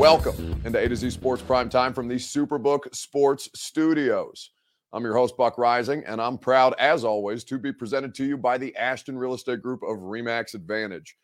Welcome 0.00 0.60
into 0.64 0.78
A 0.78 0.88
to 0.88 0.96
Z 0.96 1.10
Sports 1.10 1.42
Prime 1.42 1.68
Time 1.68 1.92
from 1.92 2.08
the 2.08 2.14
Superbook 2.14 2.94
Sports 2.94 3.50
Studios. 3.54 4.48
I'm 4.94 5.04
your 5.04 5.14
host, 5.14 5.36
Buck 5.36 5.56
Reising, 5.56 6.04
and 6.06 6.22
I'm 6.22 6.38
proud, 6.38 6.74
as 6.78 7.04
always, 7.04 7.44
to 7.44 7.58
be 7.58 7.70
presented 7.70 8.14
to 8.14 8.24
you 8.24 8.38
by 8.38 8.56
the 8.56 8.74
Ashton 8.76 9.18
Real 9.18 9.34
Estate 9.34 9.60
Group 9.60 9.82
of 9.82 9.98
REMAX 9.98 10.54
Advantage. 10.54 11.18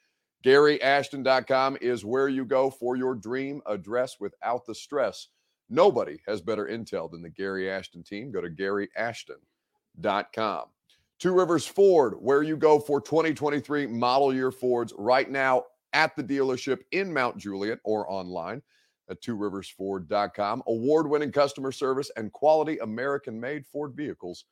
GaryAshton.com 0.45 1.79
is 1.80 2.05
where 2.05 2.29
you 2.29 2.45
go 2.45 2.69
for 2.69 2.97
your 2.97 3.15
dream 3.15 3.62
address 3.65 4.16
without 4.21 4.66
the 4.66 4.75
stress. 4.75 5.29
Nobody 5.71 6.19
has 6.27 6.43
better 6.43 6.66
intel 6.66 7.11
than 7.11 7.23
the 7.23 7.30
Gary 7.30 7.71
Ashton 7.71 8.02
team. 8.02 8.30
Go 8.30 8.43
to 8.43 8.51
GaryAshton.com. 8.51 10.65
Two 11.19 11.33
Rivers 11.33 11.66
Ford, 11.66 12.16
where 12.21 12.43
you 12.43 12.59
go 12.59 12.79
for 12.79 13.01
2023 13.01 13.87
model 13.87 14.35
year 14.35 14.51
Fords 14.51 14.93
right 14.99 15.30
now 15.30 15.65
at 15.96 16.14
the 16.14 16.23
dealership 16.23 16.80
in 16.92 17.10
Mount 17.12 17.38
Juliet 17.38 17.78
or 17.82 18.09
online 18.12 18.62
at 19.09 19.23
tworiversford.com. 19.23 20.62
Award 20.66 21.09
winning 21.09 21.32
customer 21.32 21.73
service 21.73 22.10
and 22.16 22.30
quality 22.32 22.79
American 22.79 23.40
made 23.40 23.66
Ford 23.66 23.95
vehicles 23.95 24.45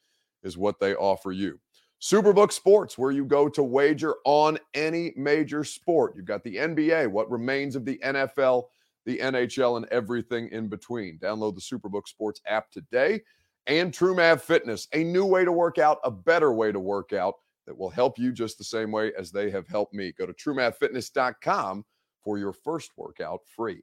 is 0.42 0.56
what 0.56 0.80
they 0.80 0.94
offer 0.94 1.32
you. 1.32 1.60
Superbook 2.00 2.50
Sports, 2.50 2.96
where 2.96 3.10
you 3.10 3.26
go 3.26 3.48
to 3.48 3.62
wager 3.62 4.14
on 4.24 4.58
any 4.72 5.12
major 5.16 5.64
sport. 5.64 6.14
You've 6.16 6.24
got 6.24 6.42
the 6.44 6.56
NBA, 6.56 7.10
what 7.10 7.30
remains 7.30 7.76
of 7.76 7.84
the 7.84 7.98
NFL, 8.02 8.64
the 9.04 9.18
NHL, 9.18 9.76
and 9.76 9.86
everything 9.90 10.48
in 10.50 10.68
between. 10.68 11.18
Download 11.18 11.54
the 11.54 11.60
Superbook 11.60 12.08
Sports 12.08 12.40
app 12.46 12.70
today. 12.70 13.20
And 13.66 13.92
TrueMav 13.92 14.40
Fitness, 14.40 14.88
a 14.92 15.04
new 15.04 15.24
way 15.24 15.44
to 15.44 15.52
work 15.52 15.78
out, 15.78 15.98
a 16.04 16.10
better 16.10 16.52
way 16.52 16.72
to 16.72 16.80
work 16.80 17.12
out 17.12 17.34
that 17.66 17.76
will 17.76 17.90
help 17.90 18.18
you 18.18 18.32
just 18.32 18.58
the 18.58 18.64
same 18.64 18.90
way 18.90 19.12
as 19.18 19.30
they 19.30 19.50
have 19.50 19.68
helped 19.68 19.94
me. 19.94 20.12
Go 20.12 20.26
to 20.26 20.32
truemavfitness.com 20.32 21.84
for 22.22 22.38
your 22.38 22.52
first 22.52 22.92
workout 22.96 23.40
free. 23.56 23.82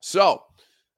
So, 0.00 0.42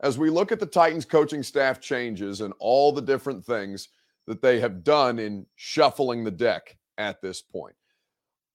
as 0.00 0.18
we 0.18 0.30
look 0.30 0.52
at 0.52 0.60
the 0.60 0.66
Titans 0.66 1.04
coaching 1.04 1.42
staff 1.42 1.80
changes 1.80 2.40
and 2.40 2.52
all 2.58 2.92
the 2.92 3.02
different 3.02 3.44
things 3.44 3.88
that 4.26 4.42
they 4.42 4.60
have 4.60 4.84
done 4.84 5.18
in 5.18 5.46
shuffling 5.54 6.24
the 6.24 6.30
deck 6.30 6.76
at 6.98 7.22
this 7.22 7.40
point, 7.40 7.76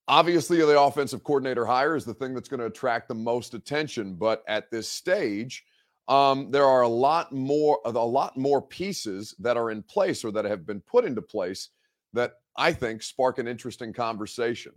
obviously 0.07 0.57
the 0.57 0.79
offensive 0.79 1.23
coordinator 1.23 1.65
hire 1.65 1.95
is 1.95 2.05
the 2.05 2.13
thing 2.13 2.33
that's 2.33 2.49
going 2.49 2.59
to 2.59 2.65
attract 2.65 3.07
the 3.07 3.15
most 3.15 3.53
attention. 3.53 4.15
But 4.15 4.43
at 4.47 4.69
this 4.69 4.87
stage, 4.87 5.63
um, 6.07 6.51
there 6.51 6.65
are 6.65 6.81
a 6.81 6.87
lot 6.87 7.31
more 7.31 7.79
a 7.85 7.91
lot 7.91 8.37
more 8.37 8.61
pieces 8.61 9.33
that 9.39 9.57
are 9.57 9.71
in 9.71 9.81
place 9.83 10.23
or 10.23 10.31
that 10.31 10.45
have 10.45 10.65
been 10.65 10.81
put 10.81 11.05
into 11.05 11.21
place 11.21 11.69
that 12.13 12.33
I 12.57 12.73
think, 12.73 13.01
spark 13.01 13.39
an 13.39 13.47
interesting 13.47 13.93
conversation. 13.93 14.73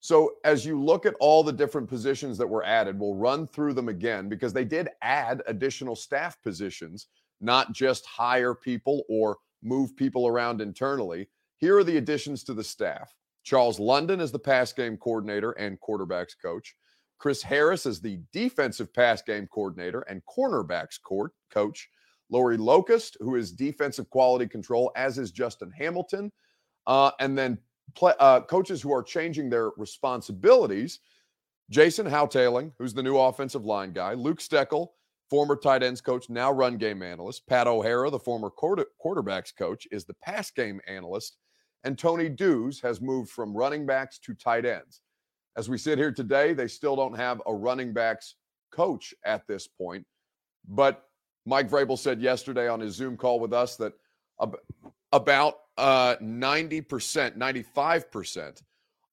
So, 0.00 0.34
as 0.44 0.66
you 0.66 0.78
look 0.78 1.06
at 1.06 1.14
all 1.18 1.42
the 1.42 1.52
different 1.52 1.88
positions 1.88 2.36
that 2.36 2.46
were 2.46 2.64
added, 2.64 2.98
we'll 2.98 3.14
run 3.14 3.46
through 3.46 3.72
them 3.72 3.88
again 3.88 4.28
because 4.28 4.52
they 4.52 4.64
did 4.64 4.90
add 5.00 5.42
additional 5.46 5.96
staff 5.96 6.40
positions, 6.42 7.06
not 7.40 7.72
just 7.72 8.04
hire 8.04 8.54
people 8.54 9.04
or 9.08 9.38
move 9.62 9.96
people 9.96 10.28
around 10.28 10.60
internally. 10.60 11.28
Here 11.56 11.78
are 11.78 11.84
the 11.84 11.96
additions 11.96 12.44
to 12.44 12.54
the 12.54 12.64
staff 12.64 13.14
Charles 13.44 13.78
London 13.78 14.20
is 14.20 14.32
the 14.32 14.38
pass 14.38 14.72
game 14.72 14.96
coordinator 14.96 15.52
and 15.52 15.78
quarterbacks 15.80 16.34
coach. 16.40 16.74
Chris 17.18 17.42
Harris 17.42 17.86
is 17.86 18.00
the 18.00 18.20
defensive 18.32 18.92
pass 18.92 19.22
game 19.22 19.46
coordinator 19.46 20.00
and 20.02 20.22
cornerbacks 20.26 21.00
court 21.00 21.32
coach. 21.50 21.88
Lori 22.30 22.56
Locust, 22.56 23.16
who 23.20 23.36
is 23.36 23.52
defensive 23.52 24.08
quality 24.10 24.46
control, 24.46 24.90
as 24.96 25.18
is 25.18 25.30
Justin 25.30 25.70
Hamilton 25.70 26.32
uh, 26.86 27.10
and 27.20 27.36
then 27.36 27.58
play, 27.94 28.12
uh, 28.20 28.40
coaches 28.40 28.82
who 28.82 28.92
are 28.92 29.02
changing 29.02 29.50
their 29.50 29.70
responsibilities. 29.76 31.00
Jason 31.70 32.06
Houghtaling, 32.06 32.72
who's 32.78 32.92
the 32.92 33.02
new 33.02 33.16
offensive 33.16 33.64
line 33.64 33.92
guy, 33.92 34.12
Luke 34.12 34.38
Steckel, 34.38 34.88
former 35.30 35.56
tight 35.56 35.82
ends 35.82 36.00
coach, 36.00 36.28
now 36.28 36.52
run 36.52 36.76
game 36.76 37.02
analyst, 37.02 37.46
Pat 37.46 37.66
O'Hara, 37.66 38.10
the 38.10 38.18
former 38.18 38.50
quarter, 38.50 38.86
quarterbacks 39.02 39.54
coach, 39.56 39.86
is 39.90 40.04
the 40.04 40.14
pass 40.22 40.50
game 40.50 40.80
analyst, 40.86 41.38
and 41.84 41.98
Tony 41.98 42.28
Dews 42.28 42.80
has 42.80 43.00
moved 43.00 43.30
from 43.30 43.56
running 43.56 43.86
backs 43.86 44.18
to 44.20 44.34
tight 44.34 44.66
ends. 44.66 45.00
As 45.56 45.68
we 45.68 45.78
sit 45.78 45.98
here 45.98 46.12
today, 46.12 46.52
they 46.52 46.68
still 46.68 46.96
don't 46.96 47.16
have 47.16 47.40
a 47.46 47.54
running 47.54 47.92
backs 47.92 48.34
coach 48.70 49.14
at 49.24 49.46
this 49.46 49.66
point, 49.66 50.04
but 50.68 51.08
Mike 51.46 51.70
Vrabel 51.70 51.98
said 51.98 52.20
yesterday 52.20 52.68
on 52.68 52.80
his 52.80 52.94
Zoom 52.94 53.16
call 53.16 53.40
with 53.40 53.52
us 53.52 53.76
that 53.76 53.92
about 55.12 55.54
uh, 55.78 56.16
90%, 56.16 57.36
95% 57.36 58.62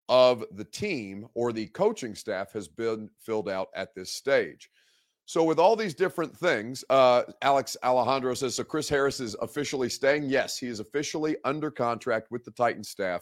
of 0.10 0.44
the 0.52 0.66
team 0.66 1.28
or 1.36 1.54
the 1.54 1.68
coaching 1.68 2.16
staff 2.16 2.52
has 2.52 2.68
been 2.68 3.10
filled 3.20 3.50
out 3.50 3.70
at 3.76 3.96
this 3.96 4.12
stage. 4.12 4.70
So, 5.26 5.44
with 5.44 5.60
all 5.60 5.78
these 5.78 5.94
different 5.94 6.36
things, 6.36 6.84
uh, 6.90 7.24
Alex 7.42 7.78
Alejandro 7.84 8.34
says 8.34 8.56
so 8.56 8.66
Chris 8.66 8.90
Harris 8.90 9.22
is 9.22 9.36
officially 9.42 9.88
staying. 9.88 10.24
Yes, 10.24 10.58
he 10.58 10.68
is 10.68 10.82
officially 10.82 11.38
under 11.46 11.72
contract 11.72 12.32
with 12.32 12.44
the 12.44 12.52
Titan 12.52 12.84
staff 12.84 13.22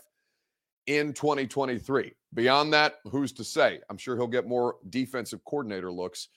in 0.87 1.13
2023. 1.13 2.11
Beyond 2.33 2.73
that, 2.73 2.95
who's 3.11 3.31
to 3.33 3.43
say? 3.43 3.79
I'm 3.89 3.97
sure 3.97 4.15
he'll 4.15 4.25
get 4.25 4.47
more 4.47 4.77
defensive 4.89 5.43
coordinator 5.45 5.91
looks 5.91 6.29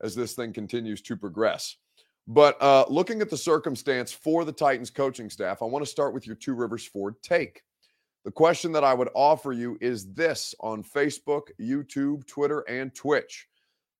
as 0.00 0.14
this 0.14 0.32
thing 0.32 0.52
continues 0.52 1.02
to 1.02 1.16
progress. 1.16 1.76
But 2.30 2.60
uh, 2.62 2.84
looking 2.90 3.22
at 3.22 3.30
the 3.30 3.38
circumstance 3.38 4.12
for 4.12 4.44
the 4.44 4.52
Titans 4.52 4.90
coaching 4.90 5.30
staff, 5.30 5.62
I 5.62 5.64
want 5.64 5.82
to 5.82 5.90
start 5.90 6.12
with 6.12 6.26
your 6.26 6.36
Two 6.36 6.54
Rivers 6.54 6.84
Ford 6.84 7.14
take. 7.22 7.62
The 8.26 8.30
question 8.30 8.70
that 8.72 8.84
I 8.84 8.92
would 8.92 9.08
offer 9.14 9.52
you 9.52 9.78
is 9.80 10.12
this 10.12 10.54
on 10.60 10.84
Facebook, 10.84 11.44
YouTube, 11.58 12.26
Twitter, 12.26 12.60
and 12.68 12.94
Twitch. 12.94 13.48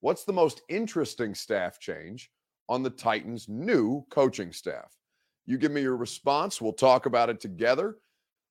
What's 0.01 0.25
the 0.25 0.35
most 0.35 0.61
interesting 0.69 1.35
staff 1.35 1.81
change 1.81 2.31
on 2.69 2.83
the 2.83 2.91
Titans' 2.91 3.49
new 3.49 4.05
coaching 4.11 4.53
staff? 4.53 4.95
You 5.47 5.57
give 5.57 5.73
me 5.73 5.81
your 5.81 5.97
response. 5.97 6.61
We'll 6.61 6.75
talk 6.75 7.07
about 7.07 7.31
it 7.31 7.41
together. 7.41 7.97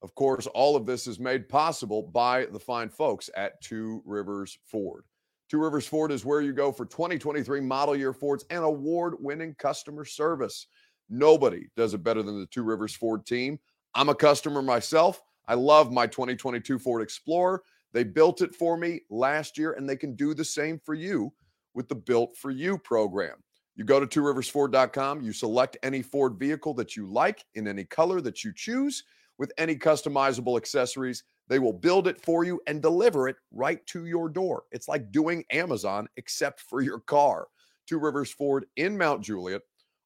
Of 0.01 0.15
course, 0.15 0.47
all 0.47 0.75
of 0.75 0.87
this 0.87 1.05
is 1.05 1.19
made 1.19 1.47
possible 1.47 2.01
by 2.01 2.45
the 2.45 2.59
fine 2.59 2.89
folks 2.89 3.29
at 3.37 3.61
Two 3.61 4.01
Rivers 4.05 4.57
Ford. 4.65 5.03
Two 5.49 5.59
Rivers 5.59 5.87
Ford 5.87 6.11
is 6.11 6.25
where 6.25 6.41
you 6.41 6.51
go 6.51 6.71
for 6.71 6.85
2023 6.85 7.61
model 7.61 7.95
year 7.95 8.13
Fords 8.13 8.45
and 8.49 8.63
award 8.63 9.15
winning 9.19 9.55
customer 9.55 10.03
service. 10.03 10.67
Nobody 11.09 11.67
does 11.77 11.93
it 11.93 12.03
better 12.03 12.21
than 12.21 12.39
the 12.39 12.47
Two 12.47 12.63
Rivers 12.63 12.95
Ford 12.95 13.25
team. 13.25 13.59
I'm 13.95 14.09
a 14.09 14.15
customer 14.15 14.61
myself. 14.61 15.21
I 15.47 15.53
love 15.53 15.91
my 15.91 16.05
2022 16.05 16.79
Ford 16.79 17.01
Explorer. 17.01 17.63
They 17.93 18.03
built 18.03 18.41
it 18.41 18.53
for 18.53 18.77
me 18.77 19.01
last 19.09 19.57
year, 19.57 19.73
and 19.73 19.87
they 19.87 19.95
can 19.95 20.15
do 20.15 20.33
the 20.33 20.43
same 20.43 20.79
for 20.83 20.93
you 20.93 21.31
with 21.73 21.87
the 21.87 21.95
Built 21.95 22.35
for 22.35 22.51
You 22.51 22.77
program. 22.77 23.35
You 23.75 23.85
go 23.85 23.99
to 23.99 24.07
tworiversford.com, 24.07 25.21
you 25.21 25.31
select 25.31 25.77
any 25.83 26.01
Ford 26.01 26.37
vehicle 26.37 26.73
that 26.73 26.95
you 26.95 27.05
like 27.05 27.45
in 27.55 27.67
any 27.67 27.85
color 27.85 28.19
that 28.21 28.43
you 28.43 28.51
choose 28.53 29.03
with 29.37 29.53
any 29.57 29.75
customizable 29.75 30.57
accessories. 30.57 31.23
They 31.47 31.59
will 31.59 31.73
build 31.73 32.07
it 32.07 32.21
for 32.21 32.43
you 32.43 32.61
and 32.67 32.81
deliver 32.81 33.27
it 33.27 33.37
right 33.51 33.85
to 33.87 34.05
your 34.05 34.29
door. 34.29 34.63
It's 34.71 34.87
like 34.87 35.11
doing 35.11 35.45
Amazon, 35.51 36.07
except 36.17 36.61
for 36.61 36.81
your 36.81 36.99
car. 36.99 37.47
Two 37.87 37.99
Rivers 37.99 38.31
Ford 38.31 38.65
in 38.75 38.97
Mount 38.97 39.21
Juliet 39.21 39.61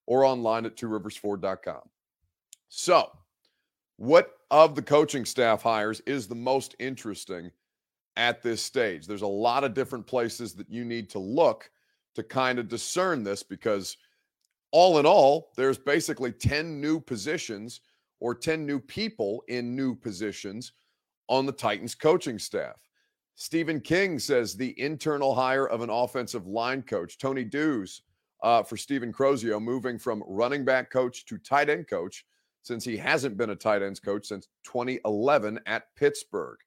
or 0.05 0.23
online 0.23 0.65
at 0.65 0.75
tworiversford.com. 0.75 1.81
So, 2.69 3.09
what 3.97 4.33
of 4.51 4.75
the 4.75 4.81
coaching 4.81 5.25
staff 5.25 5.61
hires 5.63 5.99
is 6.01 6.27
the 6.27 6.35
most 6.35 6.75
interesting 6.79 7.51
at 8.17 8.43
this 8.43 8.61
stage? 8.61 9.07
There's 9.07 9.21
a 9.23 9.27
lot 9.27 9.63
of 9.63 9.73
different 9.73 10.05
places 10.05 10.53
that 10.53 10.69
you 10.69 10.85
need 10.85 11.09
to 11.11 11.19
look 11.19 11.69
to 12.15 12.23
kind 12.23 12.59
of 12.59 12.67
discern 12.67 13.23
this 13.23 13.41
because, 13.41 13.97
all 14.71 14.99
in 14.99 15.05
all, 15.05 15.51
there's 15.55 15.77
basically 15.77 16.31
10 16.31 16.79
new 16.79 16.99
positions 16.99 17.81
or 18.19 18.35
10 18.35 18.65
new 18.65 18.79
people 18.79 19.43
in 19.47 19.75
new 19.75 19.95
positions 19.95 20.73
on 21.27 21.45
the 21.45 21.51
Titans 21.51 21.95
coaching 21.95 22.39
staff. 22.39 22.75
Stephen 23.35 23.79
King 23.79 24.19
says 24.19 24.55
the 24.55 24.79
internal 24.79 25.33
hire 25.33 25.67
of 25.67 25.81
an 25.81 25.89
offensive 25.89 26.45
line 26.45 26.81
coach, 26.81 27.17
Tony 27.17 27.43
Dews, 27.43 28.03
uh, 28.43 28.63
for 28.63 28.77
Stephen 28.77 29.13
Crozio, 29.13 29.61
moving 29.61 29.97
from 29.97 30.23
running 30.27 30.65
back 30.65 30.91
coach 30.91 31.25
to 31.25 31.37
tight 31.37 31.69
end 31.69 31.87
coach 31.87 32.25
since 32.63 32.83
he 32.83 32.97
hasn't 32.97 33.37
been 33.37 33.51
a 33.51 33.55
tight 33.55 33.81
ends 33.81 33.99
coach 33.99 34.27
since 34.27 34.47
2011 34.65 35.59
at 35.65 35.83
Pittsburgh. 35.95 36.57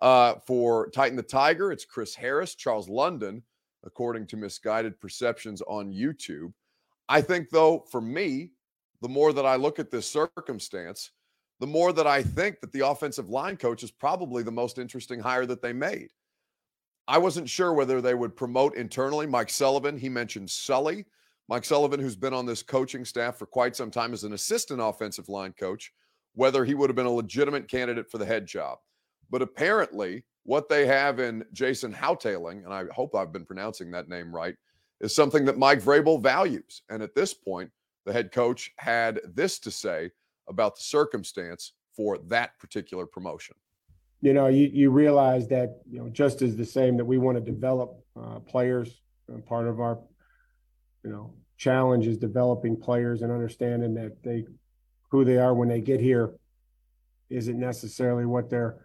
Uh, 0.00 0.34
for 0.46 0.90
Titan 0.90 1.16
the 1.16 1.22
Tiger, 1.22 1.72
it's 1.72 1.84
Chris 1.84 2.14
Harris, 2.14 2.54
Charles 2.54 2.88
London, 2.88 3.42
according 3.84 4.26
to 4.28 4.36
misguided 4.36 5.00
perceptions 5.00 5.62
on 5.62 5.92
YouTube. 5.92 6.52
I 7.08 7.20
think, 7.20 7.50
though, 7.50 7.84
for 7.90 8.00
me, 8.00 8.52
the 9.00 9.08
more 9.08 9.32
that 9.32 9.46
I 9.46 9.56
look 9.56 9.78
at 9.78 9.90
this 9.90 10.08
circumstance, 10.08 11.10
the 11.60 11.66
more 11.66 11.92
that 11.92 12.06
I 12.06 12.22
think 12.22 12.60
that 12.60 12.72
the 12.72 12.86
offensive 12.86 13.28
line 13.28 13.56
coach 13.56 13.82
is 13.82 13.90
probably 13.90 14.42
the 14.42 14.50
most 14.50 14.78
interesting 14.78 15.20
hire 15.20 15.46
that 15.46 15.62
they 15.62 15.72
made. 15.72 16.08
I 17.08 17.18
wasn't 17.18 17.48
sure 17.48 17.72
whether 17.72 18.00
they 18.00 18.14
would 18.14 18.36
promote 18.36 18.76
internally. 18.76 19.26
Mike 19.26 19.50
Sullivan, 19.50 19.96
he 19.96 20.08
mentioned 20.08 20.50
Sully. 20.50 21.06
Mike 21.48 21.64
Sullivan, 21.64 22.00
who's 22.00 22.16
been 22.16 22.34
on 22.34 22.44
this 22.44 22.62
coaching 22.62 23.04
staff 23.04 23.36
for 23.38 23.46
quite 23.46 23.74
some 23.74 23.90
time 23.90 24.12
as 24.12 24.24
an 24.24 24.34
assistant 24.34 24.80
offensive 24.82 25.30
line 25.30 25.54
coach, 25.58 25.90
whether 26.34 26.64
he 26.64 26.74
would 26.74 26.90
have 26.90 26.96
been 26.96 27.06
a 27.06 27.10
legitimate 27.10 27.66
candidate 27.68 28.10
for 28.10 28.18
the 28.18 28.26
head 28.26 28.46
job. 28.46 28.78
But 29.30 29.42
apparently, 29.42 30.24
what 30.44 30.68
they 30.68 30.86
have 30.86 31.18
in 31.18 31.44
Jason 31.52 31.92
Houghtaling, 31.92 32.64
and 32.64 32.72
I 32.72 32.84
hope 32.92 33.14
I've 33.14 33.32
been 33.32 33.46
pronouncing 33.46 33.90
that 33.90 34.08
name 34.08 34.34
right, 34.34 34.54
is 35.00 35.14
something 35.14 35.44
that 35.46 35.58
Mike 35.58 35.82
Vrabel 35.82 36.22
values. 36.22 36.82
And 36.90 37.02
at 37.02 37.14
this 37.14 37.32
point, 37.32 37.70
the 38.04 38.12
head 38.12 38.32
coach 38.32 38.70
had 38.78 39.20
this 39.34 39.58
to 39.60 39.70
say 39.70 40.10
about 40.48 40.76
the 40.76 40.82
circumstance 40.82 41.72
for 41.96 42.18
that 42.28 42.58
particular 42.58 43.06
promotion. 43.06 43.56
You 44.20 44.32
know, 44.32 44.48
you, 44.48 44.70
you 44.72 44.90
realize 44.90 45.46
that, 45.48 45.80
you 45.88 45.98
know, 46.00 46.08
just 46.08 46.42
as 46.42 46.56
the 46.56 46.64
same 46.64 46.96
that 46.96 47.04
we 47.04 47.18
want 47.18 47.36
to 47.36 47.52
develop 47.52 48.02
uh, 48.20 48.40
players, 48.40 49.00
uh, 49.32 49.38
part 49.38 49.68
of 49.68 49.80
our, 49.80 49.98
you 51.04 51.10
know, 51.10 51.34
challenge 51.56 52.06
is 52.06 52.18
developing 52.18 52.76
players 52.76 53.22
and 53.22 53.30
understanding 53.32 53.94
that 53.94 54.22
they, 54.22 54.44
who 55.10 55.24
they 55.24 55.38
are 55.38 55.54
when 55.54 55.68
they 55.68 55.80
get 55.80 56.00
here 56.00 56.34
isn't 57.30 57.58
necessarily 57.58 58.26
what 58.26 58.50
their, 58.50 58.78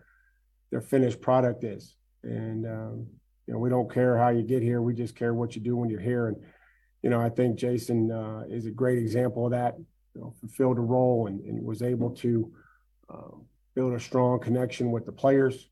their 0.72 0.82
finished 0.82 1.22
product 1.22 1.64
is. 1.64 1.96
And, 2.24 2.66
um, 2.66 3.08
you 3.48 3.54
know, 3.54 3.60
we 3.60 3.70
don't 3.70 3.92
care 3.92 4.18
how 4.18 4.30
you 4.30 4.44
get 4.44 4.64
here. 4.64 4.82
We 4.82 4.94
just 4.94 5.16
care 5.16 5.34
what 5.34 5.56
you 5.56 5.62
do 5.62 5.76
when 5.76 5.90
you're 5.90 6.00
here. 6.00 6.28
And, 6.28 6.38
you 7.02 7.10
know, 7.10 7.20
I 7.20 7.30
think 7.30 7.58
Jason 7.58 8.12
uh, 8.12 8.44
is 8.50 8.66
a 8.66 8.72
great 8.72 9.00
example 9.00 9.46
of 9.46 9.52
that. 9.52 9.76
You 10.16 10.22
know, 10.22 10.34
fulfilled 10.40 10.78
a 10.78 10.82
role 10.82 11.28
and, 11.28 11.44
and 11.46 11.64
was 11.64 11.82
able 11.82 12.12
to 12.12 12.52
um, 13.10 13.46
build 13.76 13.94
a 13.94 14.00
strong 14.00 14.40
connection 14.40 14.92
with 14.92 15.06
the 15.06 15.12
players. 15.12 15.70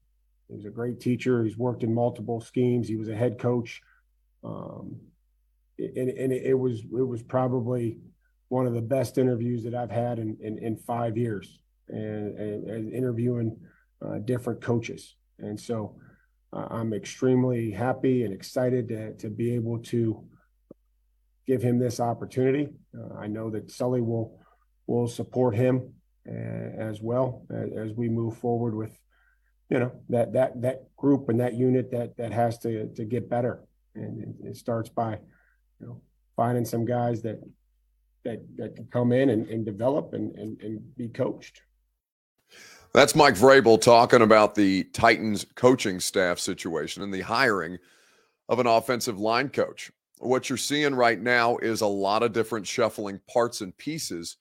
He's 0.49 0.65
a 0.65 0.69
great 0.69 0.99
teacher. 0.99 1.43
He's 1.43 1.57
worked 1.57 1.83
in 1.83 1.93
multiple 1.93 2.41
schemes. 2.41 2.88
He 2.88 2.95
was 2.95 3.07
a 3.07 3.15
head 3.15 3.39
coach, 3.39 3.81
um, 4.43 4.97
and, 5.77 6.09
and 6.09 6.33
it, 6.33 6.57
was 6.57 6.81
it 6.81 7.07
was 7.07 7.23
probably 7.23 7.99
one 8.49 8.67
of 8.67 8.73
the 8.73 8.81
best 8.81 9.17
interviews 9.17 9.63
that 9.63 9.73
I've 9.75 9.91
had 9.91 10.19
in 10.19 10.38
in, 10.41 10.57
in 10.57 10.75
five 10.75 11.17
years, 11.17 11.59
and, 11.88 12.38
and, 12.38 12.69
and 12.69 12.93
interviewing 12.93 13.55
uh, 14.05 14.17
different 14.19 14.59
coaches. 14.59 15.15
And 15.39 15.57
so, 15.59 15.95
uh, 16.51 16.67
I'm 16.69 16.93
extremely 16.93 17.71
happy 17.71 18.25
and 18.25 18.33
excited 18.33 18.89
to 18.89 19.13
to 19.13 19.29
be 19.29 19.55
able 19.55 19.79
to 19.79 20.21
give 21.47 21.61
him 21.61 21.79
this 21.79 21.99
opportunity. 21.99 22.69
Uh, 22.97 23.15
I 23.17 23.27
know 23.27 23.49
that 23.49 23.71
Sully 23.71 24.01
will 24.01 24.39
will 24.88 25.07
support 25.07 25.55
him 25.55 25.93
uh, 26.27 26.31
as 26.31 27.01
well 27.01 27.45
as, 27.49 27.93
we 27.93 28.09
move 28.09 28.38
forward 28.38 28.75
with 28.75 28.97
you 29.69 29.79
know 29.79 29.91
that 30.09 30.33
that 30.33 30.61
that 30.61 30.95
group 30.97 31.29
and 31.29 31.39
that 31.39 31.53
unit 31.53 31.91
that 31.91 32.17
that 32.17 32.31
has 32.31 32.59
to 32.59 32.88
to 32.95 33.05
get 33.05 33.29
better, 33.29 33.63
and 33.95 34.21
it, 34.21 34.49
it 34.49 34.57
starts 34.57 34.89
by 34.89 35.17
you 35.79 35.88
know 35.88 36.01
finding 36.35 36.65
some 36.65 36.85
guys 36.85 37.21
that 37.21 37.39
that 38.23 38.39
that 38.57 38.75
can 38.75 38.85
come 38.85 39.11
in 39.11 39.29
and, 39.29 39.47
and 39.47 39.65
develop 39.65 40.13
and, 40.13 40.35
and 40.38 40.61
and 40.61 40.95
be 40.95 41.07
coached. 41.07 41.61
That's 42.93 43.15
Mike 43.15 43.35
Vrabel 43.35 43.79
talking 43.79 44.21
about 44.21 44.55
the 44.55 44.83
Titans 44.85 45.45
coaching 45.55 46.01
staff 46.01 46.39
situation 46.39 47.01
and 47.01 47.13
the 47.13 47.21
hiring 47.21 47.79
of 48.49 48.59
an 48.59 48.67
offensive 48.67 49.17
line 49.17 49.47
coach 49.47 49.91
what 50.21 50.50
you're 50.50 50.57
seeing 50.57 50.94
right 50.94 51.19
now 51.19 51.57
is 51.57 51.81
a 51.81 51.88
lot 51.88 52.23
of 52.23 52.33
different 52.33 52.68
shuffling 52.68 53.19
parts 53.27 53.62
and 53.62 53.75
pieces 53.77 54.38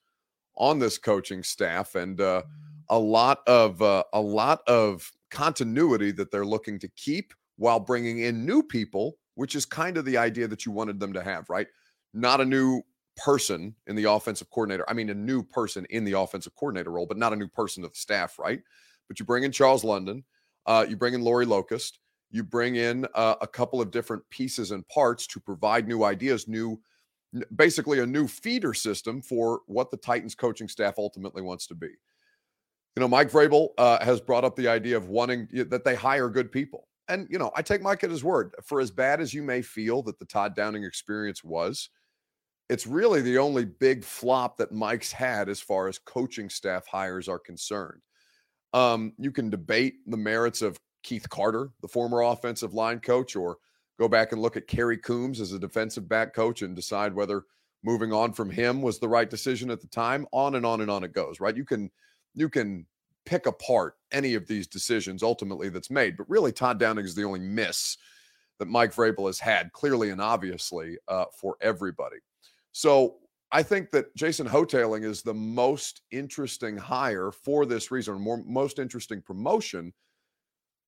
on 0.56 0.78
this 0.78 0.98
coaching 0.98 1.42
staff 1.42 1.94
and 1.94 2.20
uh, 2.20 2.42
a 2.90 2.98
lot 2.98 3.40
of 3.46 3.80
uh, 3.80 4.04
a 4.12 4.20
lot 4.20 4.60
of 4.66 5.10
continuity 5.30 6.10
that 6.10 6.30
they're 6.30 6.44
looking 6.44 6.78
to 6.78 6.88
keep 6.88 7.32
while 7.56 7.80
bringing 7.80 8.20
in 8.20 8.44
new 8.44 8.62
people 8.62 9.16
which 9.36 9.54
is 9.54 9.64
kind 9.64 9.96
of 9.96 10.04
the 10.04 10.18
idea 10.18 10.46
that 10.46 10.66
you 10.66 10.72
wanted 10.72 11.00
them 11.00 11.12
to 11.12 11.22
have 11.22 11.48
right? 11.48 11.68
Not 12.12 12.40
a 12.40 12.44
new 12.44 12.82
person 13.16 13.74
in 13.86 13.96
the 13.96 14.04
offensive 14.04 14.48
coordinator 14.50 14.84
i 14.88 14.94
mean 14.94 15.10
a 15.10 15.14
new 15.14 15.42
person 15.42 15.84
in 15.90 16.04
the 16.04 16.12
offensive 16.12 16.54
coordinator 16.54 16.90
role 16.90 17.06
but 17.06 17.18
not 17.18 17.32
a 17.32 17.36
new 17.36 17.48
person 17.48 17.82
to 17.82 17.88
the 17.88 17.94
staff 17.94 18.38
right? 18.38 18.60
But 19.08 19.18
you 19.18 19.26
bring 19.26 19.44
in 19.44 19.52
charles 19.52 19.84
london 19.84 20.24
uh, 20.66 20.86
you 20.88 20.96
bring 20.96 21.14
in 21.14 21.22
lori 21.22 21.44
locust 21.44 21.98
you 22.30 22.44
bring 22.44 22.76
in 22.76 23.06
uh, 23.14 23.34
a 23.40 23.46
couple 23.46 23.80
of 23.80 23.90
different 23.90 24.22
pieces 24.30 24.70
and 24.70 24.86
parts 24.88 25.26
to 25.28 25.40
provide 25.40 25.88
new 25.88 26.04
ideas, 26.04 26.46
new, 26.46 26.80
basically 27.56 28.00
a 28.00 28.06
new 28.06 28.26
feeder 28.26 28.74
system 28.74 29.20
for 29.20 29.60
what 29.66 29.90
the 29.90 29.96
Titans 29.96 30.34
coaching 30.34 30.68
staff 30.68 30.94
ultimately 30.98 31.42
wants 31.42 31.66
to 31.66 31.74
be. 31.74 31.88
You 32.96 33.00
know, 33.00 33.08
Mike 33.08 33.30
Vrabel 33.30 33.68
uh, 33.78 34.04
has 34.04 34.20
brought 34.20 34.44
up 34.44 34.56
the 34.56 34.68
idea 34.68 34.96
of 34.96 35.08
wanting 35.08 35.48
that 35.68 35.84
they 35.84 35.94
hire 35.94 36.28
good 36.28 36.50
people. 36.50 36.88
And, 37.08 37.26
you 37.30 37.38
know, 37.38 37.50
I 37.56 37.62
take 37.62 37.82
Mike 37.82 38.04
at 38.04 38.10
his 38.10 38.22
word. 38.22 38.54
For 38.64 38.80
as 38.80 38.90
bad 38.90 39.20
as 39.20 39.34
you 39.34 39.42
may 39.42 39.62
feel 39.62 40.02
that 40.02 40.18
the 40.18 40.24
Todd 40.24 40.54
Downing 40.54 40.84
experience 40.84 41.42
was, 41.42 41.90
it's 42.68 42.86
really 42.86 43.20
the 43.20 43.38
only 43.38 43.64
big 43.64 44.04
flop 44.04 44.56
that 44.58 44.70
Mike's 44.70 45.10
had 45.10 45.48
as 45.48 45.60
far 45.60 45.88
as 45.88 45.98
coaching 45.98 46.48
staff 46.48 46.86
hires 46.86 47.28
are 47.28 47.40
concerned. 47.40 48.00
Um, 48.72 49.12
you 49.18 49.32
can 49.32 49.50
debate 49.50 49.94
the 50.06 50.16
merits 50.16 50.62
of 50.62 50.78
Keith 51.02 51.28
Carter, 51.28 51.70
the 51.82 51.88
former 51.88 52.22
offensive 52.22 52.74
line 52.74 53.00
coach, 53.00 53.36
or 53.36 53.58
go 53.98 54.08
back 54.08 54.32
and 54.32 54.40
look 54.40 54.56
at 54.56 54.66
Kerry 54.66 54.98
Coombs 54.98 55.40
as 55.40 55.52
a 55.52 55.58
defensive 55.58 56.08
back 56.08 56.34
coach 56.34 56.62
and 56.62 56.74
decide 56.74 57.14
whether 57.14 57.44
moving 57.82 58.12
on 58.12 58.32
from 58.32 58.50
him 58.50 58.82
was 58.82 58.98
the 58.98 59.08
right 59.08 59.28
decision 59.28 59.70
at 59.70 59.80
the 59.80 59.86
time. 59.88 60.26
On 60.32 60.54
and 60.54 60.66
on 60.66 60.80
and 60.80 60.90
on 60.90 61.04
it 61.04 61.12
goes, 61.12 61.40
right? 61.40 61.56
You 61.56 61.64
can 61.64 61.90
you 62.34 62.48
can 62.48 62.86
pick 63.26 63.46
apart 63.46 63.94
any 64.12 64.34
of 64.34 64.46
these 64.46 64.66
decisions 64.66 65.22
ultimately 65.22 65.68
that's 65.68 65.90
made, 65.90 66.16
but 66.16 66.28
really 66.28 66.52
Todd 66.52 66.78
Downing 66.78 67.04
is 67.04 67.14
the 67.14 67.24
only 67.24 67.40
miss 67.40 67.96
that 68.58 68.68
Mike 68.68 68.94
Vrabel 68.94 69.26
has 69.26 69.38
had 69.38 69.72
clearly 69.72 70.10
and 70.10 70.20
obviously 70.20 70.98
uh, 71.08 71.24
for 71.32 71.56
everybody. 71.60 72.16
So 72.72 73.16
I 73.52 73.62
think 73.62 73.90
that 73.90 74.14
Jason 74.14 74.46
Houghtaling 74.46 75.04
is 75.04 75.22
the 75.22 75.34
most 75.34 76.02
interesting 76.10 76.76
hire 76.76 77.32
for 77.32 77.66
this 77.66 77.90
reason, 77.90 78.20
more 78.20 78.42
most 78.46 78.78
interesting 78.78 79.20
promotion 79.22 79.92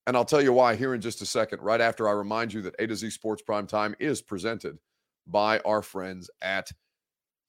and 0.06 0.16
I'll 0.16 0.24
tell 0.24 0.42
you 0.42 0.52
why 0.52 0.74
here 0.74 0.94
in 0.94 1.00
just 1.00 1.22
a 1.22 1.26
second, 1.26 1.60
right 1.62 1.80
after 1.80 2.08
I 2.08 2.12
remind 2.12 2.52
you 2.52 2.62
that 2.62 2.74
A 2.78 2.86
to 2.86 2.96
Z 2.96 3.10
Sports 3.10 3.42
Prime 3.42 3.66
Time 3.66 3.94
is 4.00 4.20
presented 4.20 4.78
by 5.26 5.60
our 5.60 5.82
friends 5.82 6.28
at 6.40 6.70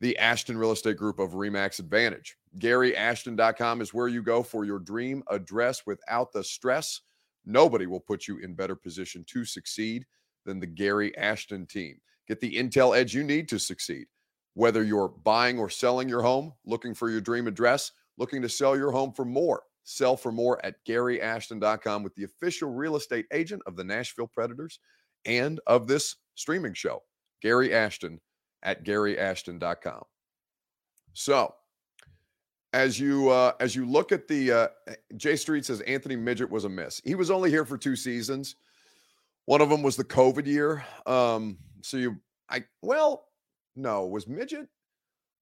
the 0.01 0.17
Ashton 0.17 0.57
Real 0.57 0.71
Estate 0.71 0.97
Group 0.97 1.19
of 1.19 1.31
Remax 1.31 1.79
Advantage. 1.79 2.37
GaryAshton.com 2.59 3.81
is 3.81 3.93
where 3.93 4.07
you 4.07 4.21
go 4.21 4.43
for 4.43 4.65
your 4.65 4.79
dream 4.79 5.23
address 5.29 5.83
without 5.87 6.31
the 6.31 6.43
stress. 6.43 7.01
Nobody 7.45 7.87
will 7.87 7.99
put 7.99 8.27
you 8.27 8.37
in 8.37 8.53
better 8.53 8.75
position 8.75 9.23
to 9.29 9.45
succeed 9.45 10.05
than 10.45 10.59
the 10.59 10.67
Gary 10.67 11.17
Ashton 11.17 11.65
team. 11.65 11.99
Get 12.27 12.39
the 12.39 12.55
intel 12.55 12.95
edge 12.95 13.15
you 13.15 13.23
need 13.23 13.49
to 13.49 13.59
succeed. 13.59 14.07
Whether 14.53 14.83
you're 14.83 15.09
buying 15.09 15.57
or 15.57 15.69
selling 15.69 16.07
your 16.07 16.21
home, 16.21 16.53
looking 16.65 16.93
for 16.93 17.09
your 17.09 17.21
dream 17.21 17.47
address, 17.47 17.91
looking 18.17 18.41
to 18.43 18.49
sell 18.49 18.77
your 18.77 18.91
home 18.91 19.11
for 19.13 19.25
more 19.25 19.63
Sell 19.83 20.15
for 20.15 20.31
more 20.31 20.63
at 20.65 20.75
GaryAshton.com 20.87 22.03
with 22.03 22.15
the 22.15 22.23
official 22.23 22.69
real 22.69 22.95
estate 22.95 23.25
agent 23.33 23.61
of 23.65 23.75
the 23.75 23.83
Nashville 23.83 24.27
Predators 24.27 24.79
and 25.25 25.59
of 25.67 25.87
this 25.87 26.15
streaming 26.35 26.73
show, 26.73 27.03
Gary 27.41 27.73
Ashton 27.73 28.19
at 28.63 28.85
GaryAshton.com. 28.85 30.03
So, 31.13 31.53
as 32.71 32.99
you 32.99 33.29
uh, 33.29 33.53
as 33.59 33.75
you 33.75 33.85
look 33.85 34.11
at 34.11 34.27
the 34.27 34.51
uh, 34.51 34.67
Jay 35.15 35.35
Street 35.35 35.65
says 35.65 35.81
Anthony 35.81 36.15
Midget 36.15 36.49
was 36.49 36.65
a 36.65 36.69
miss. 36.69 37.01
He 37.05 37.15
was 37.15 37.29
only 37.29 37.49
here 37.49 37.65
for 37.65 37.77
two 37.77 37.95
seasons. 37.95 38.55
One 39.45 39.61
of 39.61 39.69
them 39.69 39.83
was 39.83 39.95
the 39.95 40.03
COVID 40.03 40.47
year. 40.47 40.83
Um, 41.05 41.57
so 41.81 41.97
you, 41.97 42.15
I 42.49 42.63
well, 42.81 43.25
no, 43.75 44.07
was 44.07 44.27
Midget 44.27 44.67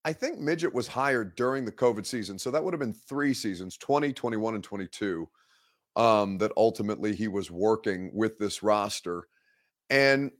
I 0.04 0.14
think 0.14 0.40
Midget 0.40 0.74
was 0.74 0.88
hired 0.88 1.36
during 1.36 1.66
the 1.66 1.72
COVID 1.72 2.06
season. 2.06 2.40
So 2.40 2.50
that 2.52 2.64
would 2.64 2.74
have 2.74 2.80
been 2.80 2.94
three 2.94 3.34
seasons 3.34 3.78
20, 3.78 4.14
21, 4.14 4.56
and 4.56 4.64
22 4.64 5.30
um, 5.96 6.38
that 6.40 6.52
ultimately 6.58 7.16
he 7.16 7.28
was 7.28 7.52
working 7.52 8.10
with 8.14 8.40
this 8.40 8.64
roster. 8.64 9.28
And, 9.90 10.32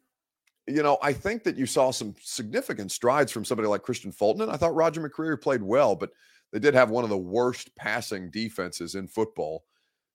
you 0.68 0.82
know, 0.82 0.98
I 1.04 1.14
think 1.14 1.44
that 1.44 1.58
you 1.58 1.66
saw 1.66 1.92
some 1.92 2.16
significant 2.22 2.92
strides 2.92 3.32
from 3.32 3.46
somebody 3.46 3.68
like 3.68 3.84
Kristian 3.84 4.14
Fulton. 4.14 4.44
And 4.44 4.52
I 4.52 4.58
thought 4.58 4.76
Roger 4.76 5.08
McCreary 5.08 5.40
played 5.40 5.62
well, 5.62 5.96
but 5.96 6.12
they 6.52 6.60
did 6.60 6.74
have 6.74 6.90
one 6.90 7.04
of 7.04 7.10
the 7.10 7.18
worst 7.18 7.76
passing 7.76 8.32
defenses 8.32 8.96
in 8.96 9.08
football 9.08 9.66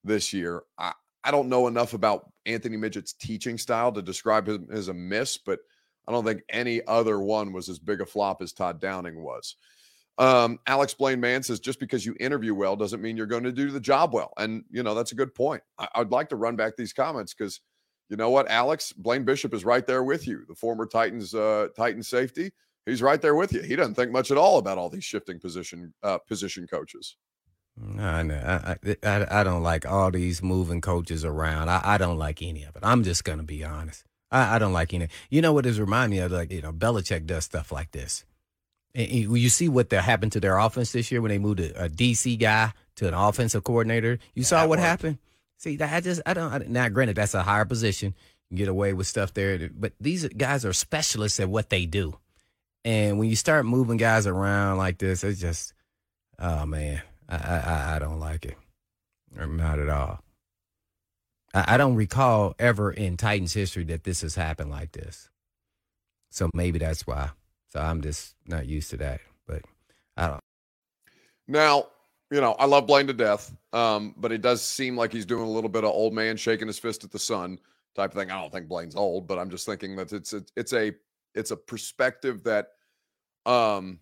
this 0.03 0.33
year. 0.33 0.63
I, 0.79 0.93
I 1.23 1.31
don't 1.31 1.49
know 1.49 1.69
enough 1.69 1.95
about 1.95 2.33
Anthony 2.47 2.77
Midget's 2.77 3.13
teaching 3.13 3.59
style 3.59 3.93
to 3.93 4.03
describe 4.03 4.49
him 4.49 4.67
as 4.73 4.89
a 4.89 4.95
miss, 4.95 5.39
but– 5.39 5.61
I 6.07 6.13
don't 6.13 6.25
think 6.25 6.43
any 6.49 6.81
other 6.87 7.21
one 7.21 7.53
was 7.53 7.69
as 7.69 7.79
big 7.79 8.01
a 8.01 8.07
flop 8.07 8.43
as 8.43 8.53
Todd 8.53 8.81
Downing 8.81 9.23
was. 9.23 9.57
Um, 10.19 10.59
Alex 10.67 10.95
Blaine 10.95 11.21
Man 11.21 11.43
says 11.43 11.61
just 11.61 11.79
because 11.79 12.07
you 12.07 12.17
interview 12.19 12.55
well 12.55 12.75
doesn't 12.75 13.03
mean 13.03 13.17
you're 13.17 13.27
going 13.27 13.45
to 13.45 13.53
do 13.53 13.71
the 13.71 13.81
job 13.81 14.15
well. 14.15 14.33
And, 14.39 14.65
you 14.71 14.83
know, 14.83 14.95
that's 14.95 15.13
a 15.13 15.17
good 15.17 15.35
point. 15.35 15.63
I, 15.79 15.89
would 15.99 16.13
like 16.13 16.31
to 16.31 16.37
run 16.37 16.57
back 16.57 16.77
these 16.77 16.93
comments 16.93 17.35
because 17.35 17.61
you 18.09 18.17
know 18.17 18.31
what, 18.31 18.49
Alex? 18.49 18.93
Blaine 18.93 19.25
Bishop 19.25 19.53
is 19.53 19.65
right 19.65 19.85
there 19.87 20.05
with 20.05 20.27
you, 20.29 20.45
the 20.49 20.55
former 20.55 20.87
Titans 20.87 21.35
uh, 21.35 21.69
Titans 21.77 22.09
safety. 22.09 22.53
He's 22.85 23.03
right 23.03 23.21
there 23.21 23.35
with 23.35 23.53
you. 23.53 23.63
He 23.63 23.75
doesn't 23.75 23.95
think 23.95 24.13
much 24.13 24.31
at 24.31 24.39
all 24.39 24.59
about 24.59 24.79
all 24.79 24.89
these 24.89 25.05
shifting 25.05 25.41
position 25.41 25.93
uh, 26.03 26.19
position 26.19 26.67
coaches. 26.69 27.17
I, 27.99 28.23
know. 28.23 28.63
I, 28.65 28.97
I, 29.03 29.41
I 29.41 29.45
don't 29.45 29.63
like 29.63 29.85
all 29.85 30.11
these 30.11 30.43
moving 30.43 30.81
coaches 30.81 31.25
around. 31.25 31.69
I, 31.69 31.81
I 31.85 31.99
don't 31.99 32.17
like 32.17 32.41
any 32.41 32.63
of 32.63 32.75
it. 32.77 32.83
I'm 32.83 33.03
just 33.03 33.25
gonna 33.25 33.43
be 33.43 33.65
honest. 33.65 34.05
I, 34.31 34.57
I 34.57 34.59
don't 34.59 34.73
like 34.73 34.93
any. 34.93 35.09
You 35.31 35.43
know 35.43 35.53
what 35.53 35.65
this 35.65 35.79
remind 35.79 36.11
me 36.11 36.19
of? 36.19 36.33
Like 36.33 36.53
you 36.53 36.63
know, 36.63 36.73
Belichick 36.73 37.27
does 37.27 37.45
stuff 37.45 37.73
like 37.73 37.93
this. 37.93 38.25
And 38.95 39.09
you 39.11 39.51
see 39.51 39.69
what 39.69 39.91
that 39.91 40.03
happened 40.05 40.33
to 40.33 40.41
their 40.41 40.57
offense 40.57 40.93
this 40.93 41.13
year 41.13 41.21
when 41.21 41.29
they 41.29 41.39
moved 41.39 41.61
a, 41.61 41.85
a 41.85 41.89
DC 41.89 42.39
guy 42.39 42.73
to 42.97 43.07
an 43.07 43.13
offensive 43.15 43.63
coordinator. 43.63 44.13
You 44.35 44.41
yeah, 44.41 44.45
saw 44.45 44.67
what 44.67 44.79
happened. 44.79 45.19
See, 45.59 45.79
I 45.81 46.01
just 46.01 46.23
I 46.25 46.35
don't. 46.35 46.53
I, 46.53 46.59
now, 46.67 46.89
granted, 46.89 47.17
that's 47.17 47.35
a 47.35 47.43
higher 47.43 47.65
position. 47.67 48.15
You 48.51 48.57
get 48.57 48.69
away 48.69 48.93
with 48.95 49.07
stuff 49.07 49.35
there, 49.35 49.71
but 49.75 49.93
these 50.01 50.27
guys 50.29 50.65
are 50.65 50.73
specialists 50.73 51.41
at 51.41 51.49
what 51.49 51.69
they 51.69 51.85
do. 51.85 52.19
And 52.85 53.19
when 53.19 53.29
you 53.29 53.37
start 53.37 53.67
moving 53.67 53.97
guys 53.97 54.27
around 54.27 54.79
like 54.79 54.99
this, 54.99 55.25
it's 55.25 55.41
just, 55.41 55.75
oh 56.39 56.65
man, 56.65 57.03
I 57.29 57.37
I, 57.37 57.97
I 57.97 57.99
don't 57.99 58.21
like 58.21 58.47
it, 58.47 58.57
not 59.35 59.79
at 59.79 59.89
all. 59.89 60.21
I, 61.55 61.77
don't 61.77 61.95
recall 61.95 62.55
ever 62.59 62.91
in 62.91 63.17
Titans 63.17 63.55
history 63.55 63.85
that 63.85 64.05
this 64.05 64.21
has 64.21 64.35
happened 64.35 64.71
like 64.71 64.93
this. 64.93 65.29
So 66.31 66.51
maybe 66.53 66.79
that's 66.79 67.07
why. 67.07 67.31
So 67.71 67.81
I'm 67.81 68.03
just 68.03 68.35
not 68.47 68.67
used 68.67 68.91
to 68.91 68.99
that. 68.99 69.21
But 69.47 69.63
I 70.17 70.29
don't. 70.29 70.41
Now, 71.49 71.87
you 72.31 72.41
know, 72.41 72.53
I 72.59 72.67
love 72.67 72.87
Blaine 72.87 73.07
to 73.07 73.13
death, 73.13 73.55
um, 73.73 74.15
but 74.17 74.33
it 74.33 74.43
does 74.43 74.63
seem 74.63 74.97
like 74.97 75.13
he's 75.13 75.27
doing 75.27 75.45
a 75.45 75.51
little 75.51 75.71
bit 75.71 75.85
of 75.85 75.91
old 75.91 76.13
man 76.13 76.37
shaking 76.37 76.67
his 76.67 76.79
fist 76.79 77.05
at 77.05 77.13
the 77.13 77.19
sun 77.19 77.59
type 77.95 78.11
of 78.11 78.17
thing. 78.17 78.31
I 78.31 78.41
don't 78.41 78.53
think 78.53 78.69
Blaine's 78.69 78.97
old, 78.97 79.27
but 79.27 79.39
I'm 79.39 79.51
just 79.51 79.65
thinking 79.65 79.97
that 79.97 80.13
it's 80.13 80.33
a, 80.33 80.43
it's 80.57 80.73
a 80.73 80.93
it's 81.35 81.51
a 81.51 81.57
perspective 81.57 82.43
that, 82.45 82.69
um, 83.45 83.99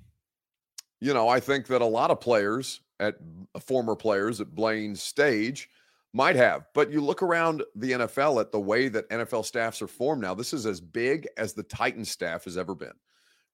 you 1.01 1.13
know, 1.13 1.29
I 1.29 1.41
think 1.41 1.67
that 1.67 1.83
a 1.83 1.87
lot 1.87 2.11
of 2.11 2.21
players 2.21 2.81
at 3.01 3.17
former 3.61 3.97
players 3.97 4.41
at 4.41 4.55
Blaine's 4.55 5.03
stage 5.03 5.69
might 6.15 6.37
have. 6.37 6.65
But 6.75 6.91
you 6.91 7.03
look 7.03 7.23
around 7.23 7.63
the 7.75 7.93
NFL 7.93 8.41
at 8.41 8.53
the 8.53 8.61
way 8.61 8.89
that 8.89 9.09
NFL 9.11 9.45
staffs 9.45 9.83
are 9.83 9.89
formed 9.89 10.23
now. 10.23 10.35
This 10.35 10.55
is 10.55 10.65
as 10.65 10.81
big 10.81 11.29
as 11.37 11.53
the 11.53 11.63
Titan 11.65 12.05
staff 12.05 12.45
has 12.45 12.57
ever 12.57 12.75
been 12.75 12.95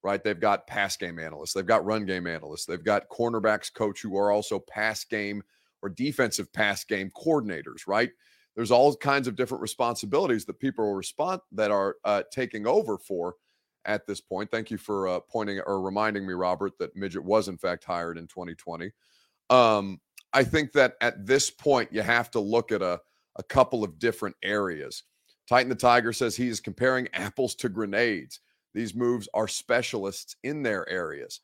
right? 0.02 0.23
They've 0.23 0.40
got 0.40 0.67
pass 0.67 0.97
game 0.97 1.19
analysts, 1.19 1.52
they've 1.52 1.67
got 1.67 1.85
run 1.85 2.07
game 2.07 2.26
analysts, 2.26 2.64
they've 2.64 2.83
got 2.83 3.09
cornerbacks 3.09 3.73
coach 3.73 4.00
who 4.02 4.17
are 4.17 4.31
also 4.31 4.59
pass 4.59 5.05
game 5.05 5.43
or 5.83 5.88
defensive 5.88 6.52
pass 6.52 6.85
game 6.85 7.11
coordinators, 7.11 7.87
right? 7.87 8.11
There's 8.57 8.71
all 8.71 8.95
kinds 8.97 9.29
of 9.29 9.37
different 9.37 9.62
responsibilities 9.62 10.45
that 10.47 10.59
people 10.59 10.85
will 10.85 10.95
respond 10.95 11.40
that 11.52 11.71
are 11.71 11.97
uh, 12.05 12.23
taking 12.33 12.67
over 12.67 12.99
for 12.99 13.35
at 13.85 14.07
this 14.07 14.21
point. 14.21 14.50
Thank 14.50 14.71
you 14.71 14.76
for 14.76 15.09
uh, 15.09 15.21
pointing 15.21 15.61
or 15.67 15.81
reminding 15.81 16.26
me, 16.26 16.35
Robert, 16.35 16.73
that 16.79 16.97
Midget 16.97 17.25
was 17.25 17.49
in 17.49 17.57
fact 17.57 17.85
hired 17.85 18.19
in 18.19 18.26
2020. 18.26 18.90
Um, 19.49 20.00
I 20.33 20.45
think 20.45 20.73
that 20.73 20.95
at 21.01 21.27
this 21.27 21.51
point 21.51 21.93
you 21.93 22.03
have 22.03 22.31
to 22.33 22.41
look 22.41 22.73
at 22.73 22.83
a, 22.83 23.01
a 23.37 23.43
couple 23.43 23.85
of 23.85 23.99
different 23.99 24.37
areas. 24.43 25.05
Titan 25.49 25.69
the 25.69 25.75
Tiger 25.75 26.13
says 26.13 26.37
he 26.37 26.49
is 26.49 26.61
comparing 26.61 27.09
apples 27.15 27.55
to 27.57 27.69
grenades. 27.69 28.41
These 28.75 28.95
moves 28.95 29.29
are 29.35 29.49
specialists 29.49 30.37
in 30.45 30.63
their 30.63 30.89
areas. 30.89 31.41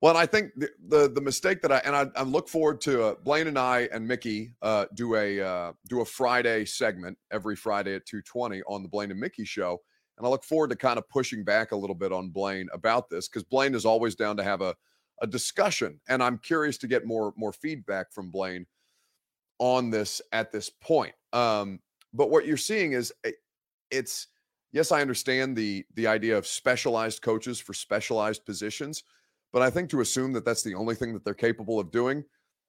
Well, 0.00 0.16
I 0.16 0.26
think 0.26 0.52
the, 0.56 0.70
the, 0.86 1.08
the 1.08 1.20
mistake 1.20 1.60
that 1.62 1.72
I 1.72 1.78
and 1.78 1.94
I, 1.94 2.06
I 2.14 2.22
look 2.22 2.48
forward 2.48 2.80
to 2.82 3.02
uh, 3.02 3.14
Blaine 3.24 3.48
and 3.48 3.58
I 3.58 3.88
and 3.92 4.06
Mickey 4.06 4.52
uh, 4.62 4.86
do 4.94 5.16
a 5.16 5.40
uh, 5.40 5.72
do 5.88 6.02
a 6.02 6.04
Friday 6.04 6.64
segment 6.64 7.18
every 7.32 7.56
Friday 7.56 7.96
at 7.96 8.06
two 8.06 8.22
twenty 8.22 8.62
on 8.62 8.84
the 8.84 8.88
Blaine 8.88 9.10
and 9.10 9.18
Mickey 9.18 9.44
show, 9.44 9.80
and 10.16 10.24
I 10.24 10.30
look 10.30 10.44
forward 10.44 10.70
to 10.70 10.76
kind 10.76 10.98
of 10.98 11.08
pushing 11.08 11.42
back 11.42 11.72
a 11.72 11.76
little 11.76 11.96
bit 11.96 12.12
on 12.12 12.30
Blaine 12.30 12.68
about 12.72 13.10
this 13.10 13.28
because 13.28 13.42
Blaine 13.42 13.74
is 13.74 13.84
always 13.84 14.14
down 14.14 14.36
to 14.36 14.44
have 14.44 14.60
a 14.60 14.76
a 15.22 15.26
discussion, 15.26 16.00
and 16.08 16.22
I'm 16.22 16.38
curious 16.38 16.78
to 16.78 16.86
get 16.86 17.06
more 17.06 17.32
more 17.36 17.52
feedback 17.52 18.12
from 18.12 18.30
Blaine 18.30 18.66
on 19.58 19.90
this 19.90 20.22
at 20.32 20.52
this 20.52 20.70
point. 20.70 21.14
Um, 21.32 21.80
but 22.12 22.30
what 22.30 22.46
you're 22.46 22.56
seeing 22.56 22.92
is 22.92 23.12
eh, 23.24 23.32
it's 23.90 24.28
yes, 24.72 24.92
I 24.92 25.00
understand 25.00 25.56
the 25.56 25.84
the 25.94 26.06
idea 26.06 26.36
of 26.36 26.46
specialized 26.46 27.22
coaches 27.22 27.60
for 27.60 27.74
specialized 27.74 28.44
positions, 28.44 29.04
but 29.52 29.62
I 29.62 29.70
think 29.70 29.90
to 29.90 30.00
assume 30.00 30.32
that 30.34 30.44
that's 30.44 30.62
the 30.62 30.74
only 30.74 30.94
thing 30.94 31.12
that 31.14 31.24
they're 31.24 31.34
capable 31.34 31.80
of 31.80 31.90
doing 31.90 32.24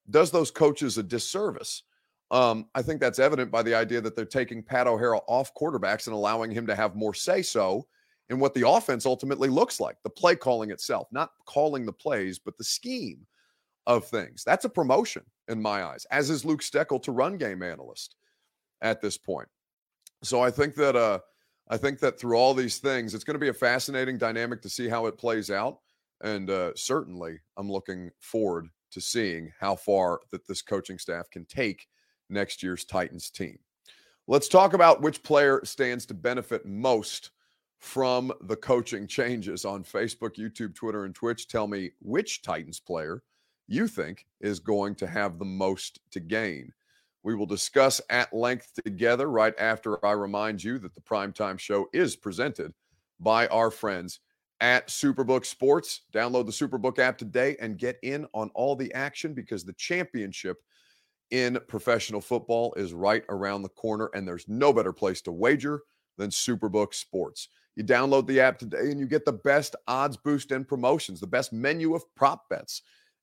does 0.10 0.32
those 0.32 0.51
coaches 0.51 0.98
a 0.98 1.03
disservice. 1.03 1.84
Um, 2.32 2.68
I 2.75 2.82
think 2.82 3.00
that's 3.00 3.20
evident 3.20 3.51
by 3.51 3.63
the 3.63 3.74
idea 3.74 4.01
that 4.01 4.15
they're 4.15 4.25
taking 4.25 4.62
Pat 4.62 4.88
O'Hara 4.88 5.20
off 5.27 5.53
quarterbacks 5.56 6.06
and 6.08 6.15
allowing 6.15 6.51
him 6.51 6.68
to 6.68 6.75
have 6.75 6.96
more 6.96 7.13
say 7.13 7.41
so 7.41 7.88
in 8.29 8.39
what 8.39 8.53
the 8.53 8.67
offense 8.67 9.05
ultimately 9.05 9.50
looks 9.50 9.79
like, 9.79 9.98
the 10.03 10.09
play 10.09 10.36
calling 10.36 10.71
itself, 10.71 11.07
not 11.12 11.31
calling 11.45 11.86
the 11.86 11.93
plays, 11.93 12.39
but 12.39 12.57
the 12.57 12.63
scheme 12.63 13.25
of 13.88 14.05
things. 14.05 14.43
That's 14.43 14.65
a 14.65 14.69
promotion 14.69 15.24
in 15.48 15.62
my 15.62 15.83
eyes, 15.83 16.05
as 16.12 16.29
is 16.29 16.45
Luke 16.45 16.62
Steckel 16.62 17.01
to 17.03 17.12
run 17.12 17.38
game 17.38 17.63
analyst 17.63 18.15
at 18.81 19.01
this 19.01 19.17
point. 19.17 19.48
So 20.24 20.41
I 20.41 20.51
think 20.51 20.75
that 20.75 20.95
uh, 20.95 21.19
I 21.69 21.77
think 21.77 22.00
that 22.00 22.19
through 22.19 22.38
all 22.38 22.53
these 22.53 22.77
things, 22.77 23.13
it's 23.13 23.24
going 23.24 23.36
to 23.36 23.39
be 23.39 23.50
a 23.50 23.53
fascinating 23.53 24.17
dynamic 24.17 24.62
to 24.63 24.69
see 24.69 24.88
how 24.89 25.05
it 25.07 25.17
plays 25.17 25.50
out. 25.50 25.79
And 26.21 26.50
uh, 26.50 26.71
certainly, 26.75 27.39
I'm 27.57 27.71
looking 27.71 28.12
forward 28.19 28.67
to 28.91 29.01
seeing 29.01 29.51
how 29.59 29.75
far 29.75 30.19
that 30.31 30.48
this 30.48 30.62
coaching 30.62 31.00
staff 31.00 31.29
can 31.29 31.45
take 31.45 31.88
next 32.29 32.62
year's 32.62 32.86
Titans 32.86 33.29
team. 33.29 33.57
Let's 34.27 34.48
talk 34.48 34.74
about 34.74 35.01
which 35.01 35.24
player 35.24 35.62
stands 35.63 36.05
to 36.07 36.13
benefit 36.13 36.65
most 36.65 37.31
from 37.79 38.31
the 38.41 38.55
coaching 38.55 39.07
changes 39.07 39.65
on 39.65 39.83
Facebook, 39.83 40.36
YouTube, 40.36 40.75
Twitter, 40.75 41.05
and 41.05 41.15
Twitch. 41.15 41.48
Tell 41.48 41.67
me 41.67 41.91
which 42.01 42.41
Titans 42.41 42.79
player 42.79 43.24
you 43.67 43.88
think 43.88 44.25
is 44.41 44.59
going 44.59 44.95
to 44.95 45.07
have 45.07 45.39
the 45.39 45.45
most 45.45 46.00
to 46.12 46.19
gain. 46.19 46.74
We 47.24 47.36
will 47.36 47.45
discuss 47.45 48.01
at 48.09 48.33
length 48.33 48.74
together 48.83 49.29
right 49.29 49.53
after 49.57 50.03
I 50.05 50.12
remind 50.12 50.63
you 50.63 50.77
that 50.79 50.95
the 50.95 51.01
primetime 51.01 51.59
show 51.59 51.88
is 51.93 52.15
presented 52.15 52.74
by 53.19 53.48
our 53.48 53.71
friends 53.71 54.19
at 54.62 54.88
Superbook 54.88 55.45
Sports. 55.45 56.01
Download 56.13 56.45
the 56.45 56.51
Superbook 56.51 57.00
app 57.00 57.17
today 57.17 57.55
and 57.62 57.77
get 57.77 57.98
in 58.03 58.25
on 58.33 58.50
all 58.55 58.75
the 58.75 58.93
action 58.93 59.33
because 59.33 59.63
the 59.63 59.74
championship 59.74 60.57
in 61.31 61.59
professional 61.67 62.21
football 62.21 62.74
is 62.75 62.93
right 62.93 63.24
around 63.29 63.62
the 63.62 63.69
corner, 63.69 64.09
and 64.13 64.27
there's 64.27 64.48
no 64.48 64.74
better 64.74 64.93
place 64.93 65.21
to 65.21 65.31
wager 65.31 65.81
than 66.17 66.29
Superbook 66.29 66.93
Sports. 66.93 67.50
You 67.79 67.86
download 67.86 68.27
the 68.27 68.41
app 68.41 68.59
today 68.59 68.91
and 68.91 69.00
you 69.00 69.07
get 69.07 69.24
the 69.24 69.31
best 69.31 69.74
odds 69.88 70.17
boost 70.17 70.51
and 70.51 70.67
promotions, 70.67 71.21
the 71.21 71.27
best 71.27 71.53
menu 71.53 71.95
of 71.95 72.03
prop 72.13 72.50
bets 72.50 72.81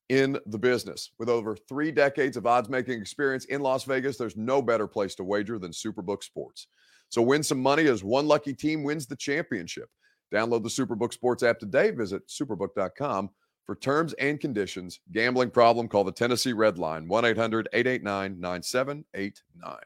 in 0.08 0.38
the 0.46 0.58
business. 0.58 1.10
With 1.18 1.28
over 1.28 1.54
three 1.54 1.92
decades 1.92 2.38
of 2.38 2.46
odds 2.46 2.70
making 2.70 2.98
experience 2.98 3.44
in 3.44 3.60
Las 3.60 3.84
Vegas, 3.84 4.16
there's 4.16 4.34
no 4.34 4.62
better 4.62 4.86
place 4.86 5.14
to 5.16 5.24
wager 5.24 5.58
than 5.58 5.72
Superbook 5.72 6.22
Sports. 6.22 6.68
So 7.10 7.20
win 7.20 7.42
some 7.42 7.60
money 7.60 7.86
as 7.86 8.02
one 8.02 8.26
lucky 8.26 8.54
team 8.54 8.82
wins 8.82 9.06
the 9.06 9.16
championship. 9.16 9.90
Download 10.32 10.62
the 10.62 10.70
Superbook 10.70 11.12
Sports 11.12 11.42
app 11.42 11.58
today. 11.58 11.90
Visit 11.90 12.26
superbook.com 12.26 13.28
for 13.66 13.76
terms 13.76 14.14
and 14.14 14.40
conditions. 14.40 15.00
Gambling 15.12 15.50
problem, 15.50 15.86
call 15.86 16.02
the 16.02 16.12
Tennessee 16.12 16.54
Red 16.54 16.78
Line 16.78 17.08
1 17.08 17.24
800 17.26 17.68
889 17.74 18.40
9789. 18.40 19.76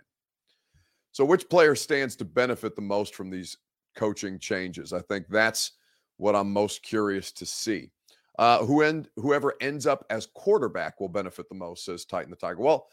So, 1.10 1.24
which 1.24 1.48
player 1.48 1.74
stands 1.74 2.14
to 2.14 2.24
benefit 2.24 2.76
the 2.76 2.82
most 2.82 3.16
from 3.16 3.30
these 3.30 3.56
coaching 3.94 4.38
changes? 4.38 4.92
I 4.92 5.00
think 5.00 5.26
that's 5.28 5.72
what 6.16 6.36
I'm 6.36 6.52
most 6.52 6.82
curious 6.82 7.32
to 7.32 7.46
see. 7.46 7.90
Uh, 8.38 8.64
who 8.64 8.82
end, 8.82 9.08
whoever 9.16 9.54
ends 9.60 9.86
up 9.86 10.04
as 10.08 10.26
quarterback 10.34 11.00
will 11.00 11.08
benefit 11.08 11.48
the 11.48 11.54
most, 11.54 11.84
says 11.84 12.04
Titan 12.04 12.30
the 12.30 12.36
Tiger. 12.36 12.60
Well, 12.60 12.86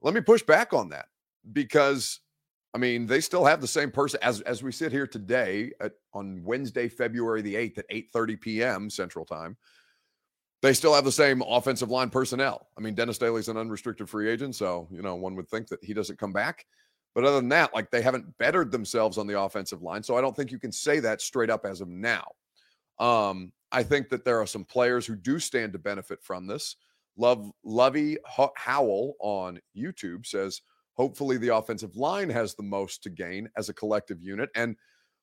let 0.00 0.14
me 0.14 0.20
push 0.20 0.42
back 0.42 0.72
on 0.72 0.88
that 0.88 1.06
because 1.52 2.20
I 2.74 2.78
mean 2.78 3.06
they 3.06 3.20
still 3.20 3.44
have 3.44 3.60
the 3.60 3.66
same 3.66 3.90
person 3.90 4.18
as 4.22 4.40
as 4.42 4.62
we 4.62 4.72
sit 4.72 4.92
here 4.92 5.06
today 5.06 5.72
at, 5.80 5.92
on 6.14 6.42
Wednesday, 6.42 6.88
February 6.88 7.42
the 7.42 7.54
eighth 7.54 7.78
at 7.78 7.84
eight 7.90 8.10
thirty 8.12 8.36
p.m. 8.36 8.90
Central 8.90 9.24
Time. 9.24 9.56
They 10.62 10.72
still 10.72 10.94
have 10.94 11.04
the 11.04 11.12
same 11.12 11.42
offensive 11.42 11.90
line 11.90 12.10
personnel. 12.10 12.66
I 12.76 12.80
mean, 12.80 12.94
Dennis 12.94 13.18
Daly's 13.18 13.48
an 13.48 13.56
unrestricted 13.56 14.08
free 14.08 14.28
agent, 14.28 14.56
so 14.56 14.88
you 14.90 15.02
know 15.02 15.14
one 15.14 15.36
would 15.36 15.48
think 15.48 15.68
that 15.68 15.82
he 15.84 15.94
doesn't 15.94 16.18
come 16.18 16.32
back. 16.32 16.66
But 17.18 17.24
other 17.24 17.40
than 17.40 17.48
that, 17.48 17.74
like 17.74 17.90
they 17.90 18.00
haven't 18.00 18.38
bettered 18.38 18.70
themselves 18.70 19.18
on 19.18 19.26
the 19.26 19.40
offensive 19.40 19.82
line, 19.82 20.04
so 20.04 20.16
I 20.16 20.20
don't 20.20 20.36
think 20.36 20.52
you 20.52 20.58
can 20.60 20.70
say 20.70 21.00
that 21.00 21.20
straight 21.20 21.50
up 21.50 21.66
as 21.66 21.80
of 21.80 21.88
now. 21.88 22.28
Um, 23.00 23.50
I 23.72 23.82
think 23.82 24.08
that 24.10 24.24
there 24.24 24.40
are 24.40 24.46
some 24.46 24.64
players 24.64 25.04
who 25.04 25.16
do 25.16 25.40
stand 25.40 25.72
to 25.72 25.80
benefit 25.80 26.22
from 26.22 26.46
this. 26.46 26.76
Love 27.16 27.50
Lovey 27.64 28.18
Howell 28.54 29.16
on 29.18 29.58
YouTube 29.76 30.26
says, 30.26 30.60
hopefully 30.92 31.38
the 31.38 31.56
offensive 31.56 31.96
line 31.96 32.30
has 32.30 32.54
the 32.54 32.62
most 32.62 33.02
to 33.02 33.10
gain 33.10 33.48
as 33.56 33.68
a 33.68 33.74
collective 33.74 34.22
unit. 34.22 34.48
And 34.54 34.76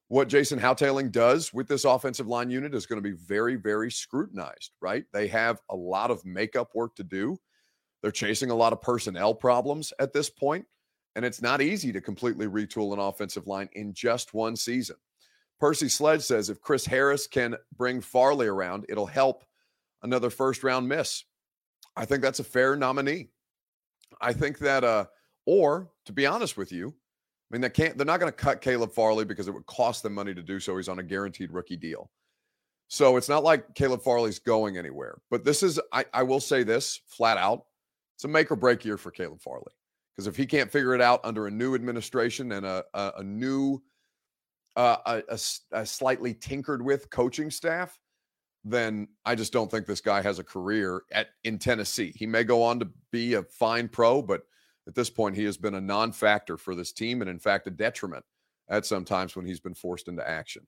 what 0.10 0.28
Jason 0.28 0.60
Houghtaling 0.60 1.14
does 1.14 1.54
with 1.54 1.70
this 1.70 1.86
offensive 1.86 2.28
line 2.28 2.50
unit 2.50 2.76
is 2.76 2.86
going 2.86 3.02
to 3.02 3.10
be 3.10 3.16
very, 3.16 3.56
very 3.56 3.90
scrutinized, 3.90 4.72
right? 4.82 5.06
They 5.14 5.28
have 5.28 5.62
a 5.70 5.76
lot 5.78 6.12
of 6.12 6.26
makeup 6.26 6.72
work 6.76 6.94
to 6.96 7.06
do. 7.06 7.38
They're 8.02 8.12
chasing 8.12 8.50
a 8.50 8.56
lot 8.56 8.74
of 8.74 8.82
personnel 8.82 9.34
problems 9.34 9.94
at 9.98 10.12
this 10.12 10.30
point. 10.30 10.66
And 11.16 11.24
it's 11.24 11.42
not 11.42 11.62
easy 11.62 11.92
to 11.94 12.02
completely 12.02 12.48
retool 12.48 12.94
an 12.94 13.00
offensive 13.00 13.48
line 13.48 13.70
in 13.74 13.94
just 13.94 14.34
one 14.34 14.56
season. 14.56 14.98
Percy 15.60 15.88
Sledge 15.88 16.22
says 16.24 16.50
if 16.50 16.60
Chris 16.60 16.86
Harris 16.86 17.28
can 17.28 17.56
bring 17.78 18.02
Farley 18.02 18.48
around, 18.48 18.86
it'll 18.90 19.06
help 19.06 19.44
another 20.04 20.30
first 20.30 20.64
round 20.64 20.88
miss. 20.88 21.24
I 21.96 22.06
think 22.06 22.22
that's 22.22 22.40
a 22.40 22.44
fair 22.44 22.76
nominee. 22.76 23.30
I 24.20 24.34
think 24.34 24.60
that, 24.60 24.84
uh, 24.84 25.06
or 25.46 25.90
to 26.06 26.14
be 26.14 26.26
honest 26.26 26.58
with 26.58 26.72
you, 26.72 26.90
I 26.90 27.56
mean, 27.56 27.62
they 27.62 27.70
can't, 27.70 27.98
they're 27.98 28.06
not 28.06 28.20
going 28.20 28.32
to 28.32 28.38
cut 28.38 28.62
Caleb 28.62 28.92
Farley 28.92 29.24
because 29.24 29.48
it 29.48 29.54
would 29.54 29.66
cost 29.66 30.04
them 30.04 30.14
money 30.14 30.34
to 30.34 30.42
do 30.42 30.60
so. 30.60 30.76
He's 30.76 30.90
on 30.90 31.00
a 31.00 31.04
guaranteed 31.04 31.52
rookie 31.52 31.78
deal. 31.78 32.10
So 32.88 33.18
it's 33.18 33.30
not 33.30 33.44
like 33.44 33.74
Caleb 33.76 34.02
Farley's 34.02 34.40
going 34.40 34.78
anywhere. 34.78 35.18
But 35.32 35.46
this 35.46 35.64
is, 35.64 35.80
I, 35.92 36.06
I 36.14 36.24
will 36.24 36.40
say 36.40 36.64
this 36.64 37.00
flat 37.08 37.38
out 37.38 37.66
it's 38.16 38.24
a 38.24 38.28
make 38.28 38.50
or 38.50 38.56
break 38.56 38.86
year 38.86 38.98
for 38.98 39.12
Caleb 39.12 39.42
Farley. 39.42 39.74
Because 40.16 40.28
if 40.28 40.38
he 40.38 40.46
can't 40.46 40.72
figure 40.72 40.96
it 40.96 41.02
out 41.02 41.20
under 41.24 41.48
a 41.48 41.52
new 41.52 41.76
administration 41.76 42.54
and 42.54 42.66
a, 42.66 42.84
a, 42.94 43.14
a 43.18 43.24
new, 43.24 43.82
uh, 44.76 45.22
a, 45.30 45.40
a, 45.74 45.86
slightly 45.86 46.34
tinkered 46.34 46.82
with 46.82 47.10
coaching 47.10 47.52
staff, 47.52 48.00
then 48.64 49.08
I 49.26 49.36
just 49.36 49.52
don't 49.52 49.70
think 49.70 49.86
this 49.86 50.02
guy 50.02 50.22
has 50.22 50.40
a 50.40 50.44
career 50.44 51.04
at 51.12 51.28
in 51.44 51.60
Tennessee. 51.60 52.14
He 52.16 52.26
may 52.26 52.44
go 52.44 52.64
on 52.64 52.80
to 52.80 52.90
be 53.12 53.34
a 53.34 53.44
fine 53.44 53.88
pro, 53.88 54.22
but 54.22 54.42
at 54.88 54.96
this 54.96 55.10
point, 55.10 55.36
he 55.36 55.44
has 55.46 55.58
been 55.58 55.76
a 55.76 55.82
non-factor 55.82 56.58
for 56.58 56.76
this 56.76 56.92
team, 56.92 57.22
and 57.22 57.30
in 57.30 57.40
fact, 57.40 57.68
a 57.68 57.72
detriment 57.72 58.24
at 58.70 58.86
some 58.86 59.06
times 59.06 59.36
when 59.36 59.46
he's 59.46 59.60
been 59.60 59.74
forced 59.74 60.08
into 60.08 60.28
action. 60.28 60.66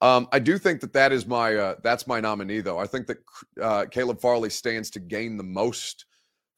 Um, 0.00 0.28
I 0.32 0.38
do 0.38 0.58
think 0.58 0.80
that 0.80 0.92
that 0.92 1.12
is 1.12 1.26
my 1.26 1.54
uh, 1.56 1.74
that's 1.82 2.06
my 2.06 2.20
nominee, 2.20 2.60
though. 2.60 2.78
I 2.78 2.86
think 2.86 3.06
that 3.08 3.18
uh, 3.60 3.86
Caleb 3.90 4.20
Farley 4.20 4.50
stands 4.50 4.90
to 4.90 5.00
gain 5.00 5.36
the 5.36 5.44
most 5.44 6.06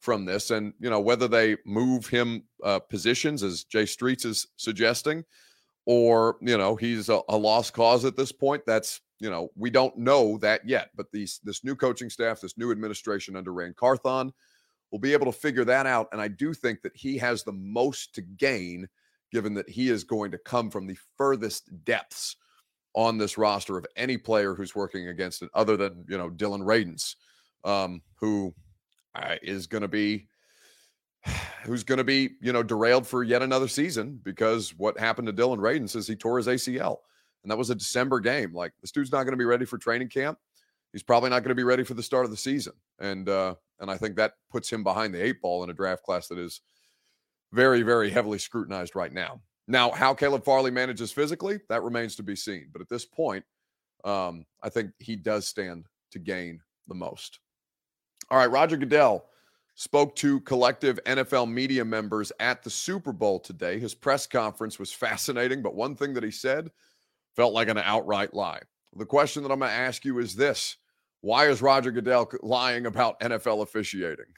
from 0.01 0.25
this. 0.25 0.51
And, 0.51 0.73
you 0.79 0.89
know, 0.89 0.99
whether 0.99 1.27
they 1.27 1.55
move 1.65 2.07
him 2.07 2.43
uh, 2.63 2.79
positions, 2.79 3.43
as 3.43 3.63
Jay 3.63 3.85
Streets 3.85 4.25
is 4.25 4.47
suggesting, 4.57 5.23
or, 5.85 6.37
you 6.41 6.57
know, 6.57 6.75
he's 6.75 7.07
a, 7.09 7.21
a, 7.29 7.37
lost 7.37 7.73
cause 7.73 8.03
at 8.03 8.17
this 8.17 8.31
point, 8.31 8.63
that's, 8.65 8.99
you 9.19 9.29
know, 9.29 9.49
we 9.55 9.69
don't 9.69 9.95
know 9.97 10.37
that 10.39 10.67
yet. 10.67 10.89
But 10.95 11.11
these, 11.11 11.39
this 11.43 11.63
new 11.63 11.75
coaching 11.75 12.09
staff, 12.09 12.41
this 12.41 12.57
new 12.57 12.71
administration 12.71 13.35
under 13.35 13.53
Ran 13.53 13.73
Carthon 13.75 14.33
will 14.91 14.99
be 14.99 15.13
able 15.13 15.27
to 15.27 15.31
figure 15.31 15.65
that 15.65 15.85
out. 15.85 16.09
And 16.11 16.19
I 16.19 16.27
do 16.27 16.53
think 16.53 16.81
that 16.81 16.95
he 16.95 17.17
has 17.19 17.43
the 17.43 17.53
most 17.53 18.13
to 18.15 18.21
gain, 18.21 18.87
given 19.31 19.53
that 19.53 19.69
he 19.69 19.89
is 19.89 20.03
going 20.03 20.31
to 20.31 20.37
come 20.39 20.69
from 20.69 20.87
the 20.87 20.97
furthest 21.15 21.69
depths 21.85 22.35
on 22.93 23.17
this 23.17 23.37
roster 23.37 23.77
of 23.77 23.85
any 23.95 24.17
player 24.17 24.53
who's 24.53 24.75
working 24.75 25.07
against 25.07 25.43
it, 25.43 25.49
other 25.53 25.77
than, 25.77 26.05
you 26.09 26.17
know, 26.17 26.29
Dillon 26.29 26.61
Radunz, 26.61 27.15
um, 27.63 28.01
who 28.15 28.53
uh, 29.15 29.35
is 29.41 29.67
going 29.67 29.81
to 29.81 29.87
be 29.87 30.27
who's 31.63 31.83
going 31.83 31.97
to 31.97 32.03
be 32.03 32.31
you 32.41 32.53
know 32.53 32.63
derailed 32.63 33.05
for 33.05 33.23
yet 33.23 33.41
another 33.41 33.67
season 33.67 34.19
because 34.23 34.73
what 34.77 34.99
happened 34.99 35.27
to 35.27 35.33
Dillon 35.33 35.59
Radunz 35.59 35.95
is 35.95 36.07
he 36.07 36.15
tore 36.15 36.37
his 36.37 36.47
ACL 36.47 36.97
and 37.43 37.51
that 37.51 37.57
was 37.57 37.69
a 37.69 37.75
December 37.75 38.19
game. 38.19 38.53
Like 38.53 38.73
this 38.81 38.91
dude's 38.91 39.11
not 39.11 39.23
going 39.23 39.33
to 39.33 39.37
be 39.37 39.45
ready 39.45 39.65
for 39.65 39.77
training 39.77 40.09
camp. 40.09 40.37
He's 40.93 41.03
probably 41.03 41.29
not 41.29 41.39
going 41.39 41.49
to 41.49 41.55
be 41.55 41.63
ready 41.63 41.83
for 41.83 41.93
the 41.93 42.03
start 42.03 42.25
of 42.25 42.31
the 42.31 42.37
season, 42.37 42.73
and 42.99 43.29
uh, 43.29 43.55
and 43.79 43.89
I 43.89 43.97
think 43.97 44.15
that 44.17 44.33
puts 44.49 44.69
him 44.69 44.83
behind 44.83 45.13
the 45.13 45.23
eight 45.23 45.41
ball 45.41 45.63
in 45.63 45.69
a 45.69 45.73
draft 45.73 46.03
class 46.03 46.27
that 46.27 46.37
is 46.37 46.61
very 47.53 47.81
very 47.81 48.09
heavily 48.09 48.37
scrutinized 48.37 48.95
right 48.95 49.13
now. 49.13 49.41
Now, 49.67 49.91
how 49.91 50.13
Caleb 50.13 50.43
Farley 50.43 50.71
manages 50.71 51.11
physically 51.11 51.59
that 51.69 51.83
remains 51.83 52.15
to 52.17 52.23
be 52.23 52.35
seen, 52.35 52.67
but 52.73 52.81
at 52.81 52.89
this 52.89 53.05
point, 53.05 53.45
um, 54.03 54.45
I 54.61 54.69
think 54.69 54.91
he 54.99 55.15
does 55.15 55.47
stand 55.47 55.85
to 56.11 56.19
gain 56.19 56.59
the 56.87 56.95
most. 56.95 57.39
All 58.31 58.37
right, 58.37 58.49
Roger 58.49 58.77
Goodell 58.77 59.25
spoke 59.75 60.15
to 60.15 60.39
collective 60.41 61.01
NFL 61.05 61.51
media 61.51 61.83
members 61.83 62.31
at 62.39 62.63
the 62.63 62.69
Super 62.69 63.11
Bowl 63.11 63.41
today. 63.41 63.77
His 63.77 63.93
press 63.93 64.25
conference 64.25 64.79
was 64.79 64.93
fascinating, 64.93 65.61
but 65.61 65.75
one 65.75 65.97
thing 65.97 66.13
that 66.13 66.23
he 66.23 66.31
said 66.31 66.71
felt 67.35 67.53
like 67.53 67.67
an 67.67 67.77
outright 67.77 68.33
lie. 68.33 68.61
The 68.95 69.05
question 69.05 69.43
that 69.43 69.51
I'm 69.51 69.59
going 69.59 69.69
to 69.69 69.75
ask 69.75 70.05
you 70.05 70.19
is 70.19 70.33
this 70.33 70.77
Why 71.19 71.49
is 71.49 71.61
Roger 71.61 71.91
Goodell 71.91 72.31
lying 72.41 72.85
about 72.85 73.19
NFL 73.19 73.63
officiating? 73.63 74.33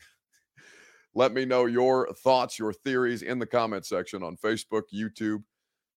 Let 1.13 1.31
me 1.31 1.45
know 1.45 1.67
your 1.67 2.11
thoughts, 2.15 2.57
your 2.57 2.73
theories 2.73 3.21
in 3.21 3.37
the 3.37 3.45
comment 3.45 3.85
section 3.85 4.23
on 4.23 4.37
Facebook, 4.37 4.85
YouTube, 4.91 5.43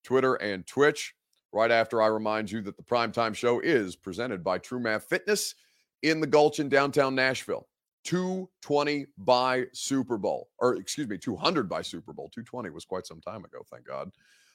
Twitter, 0.04 0.34
and 0.34 0.66
Twitch. 0.66 1.14
Right 1.50 1.70
after 1.70 2.02
I 2.02 2.08
remind 2.08 2.50
you 2.50 2.60
that 2.60 2.76
the 2.76 2.82
primetime 2.82 3.34
show 3.34 3.60
is 3.60 3.96
presented 3.96 4.44
by 4.44 4.58
True 4.58 4.80
Math 4.80 5.04
Fitness 5.04 5.54
in 6.02 6.20
the 6.20 6.26
Gulch 6.26 6.60
in 6.60 6.68
downtown 6.68 7.14
Nashville. 7.14 7.66
220 8.06 9.06
by 9.18 9.66
Super 9.72 10.16
Bowl, 10.16 10.48
or 10.58 10.76
excuse 10.76 11.08
me, 11.08 11.18
200 11.18 11.68
by 11.68 11.82
Super 11.82 12.12
Bowl. 12.12 12.30
220 12.32 12.70
was 12.70 12.84
quite 12.84 13.04
some 13.04 13.20
time 13.20 13.44
ago, 13.44 13.58
thank 13.70 13.84
God. 13.84 14.12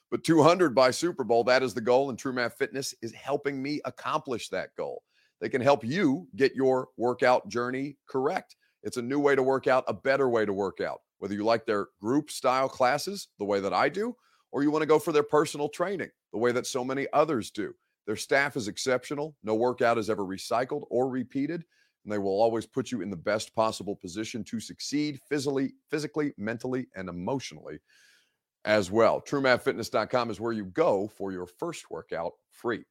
But 0.10 0.24
200 0.24 0.74
by 0.74 0.92
Super 0.92 1.26
Bowl, 1.26 1.44
that 1.44 1.62
is 1.62 1.74
the 1.74 1.82
goal. 1.82 2.10
And 2.10 2.18
True 2.18 2.34
Math 2.34 2.56
Fitness 2.58 2.96
is 3.02 3.12
helping 3.12 3.62
me 3.62 3.82
accomplish 3.86 4.50
that 4.50 4.76
goal. 4.78 5.04
They 5.42 5.50
can 5.50 5.62
help 5.62 5.84
you 5.84 6.28
get 6.36 6.56
your 6.56 6.88
workout 6.98 7.50
journey 7.50 7.98
correct. 8.08 8.56
It's 8.84 8.98
a 8.98 9.02
new 9.02 9.20
way 9.20 9.36
to 9.36 9.44
work 9.44 9.68
out, 9.68 9.84
a 9.88 9.94
better 9.94 10.30
way 10.30 10.46
to 10.46 10.54
work 10.54 10.80
out. 10.80 11.02
Whether 11.20 11.36
you 11.36 11.44
like 11.44 11.66
their 11.66 11.88
group 12.02 12.32
style 12.32 12.70
classes, 12.70 13.28
the 13.38 13.46
way 13.46 13.60
that 13.60 13.74
I 13.74 13.90
do, 13.90 14.16
or 14.52 14.64
you 14.64 14.72
want 14.72 14.82
to 14.82 14.88
go 14.88 15.00
for 15.00 15.12
their 15.12 15.24
personal 15.24 15.70
training, 15.70 16.10
the 16.32 16.40
way 16.40 16.52
that 16.52 16.68
so 16.68 16.84
many 16.84 17.08
others 17.14 17.52
do. 17.52 17.74
Their 18.08 18.16
staff 18.16 18.56
is 18.56 18.68
exceptional. 18.68 19.36
No 19.44 19.56
workout 19.56 19.98
is 19.98 20.10
ever 20.10 20.24
recycled 20.24 20.84
or 20.90 21.10
repeated 21.10 21.64
and 22.04 22.12
they 22.12 22.18
will 22.18 22.42
always 22.42 22.66
put 22.66 22.92
you 22.92 23.02
in 23.02 23.10
the 23.10 23.16
best 23.16 23.54
possible 23.56 23.96
position 23.96 24.44
to 24.46 24.60
succeed 24.60 25.20
physically, 25.30 25.74
physically, 25.90 26.34
mentally, 26.38 26.88
and 26.96 27.10
emotionally 27.10 27.80
as 28.66 28.92
well. 28.92 29.22
TrueMathFitness.com 29.22 30.30
is 30.30 30.40
where 30.40 30.54
you 30.54 30.66
go 30.66 31.08
for 31.08 31.32
your 31.32 31.46
first 31.46 31.90
workout 31.90 32.34
free. 32.50 32.84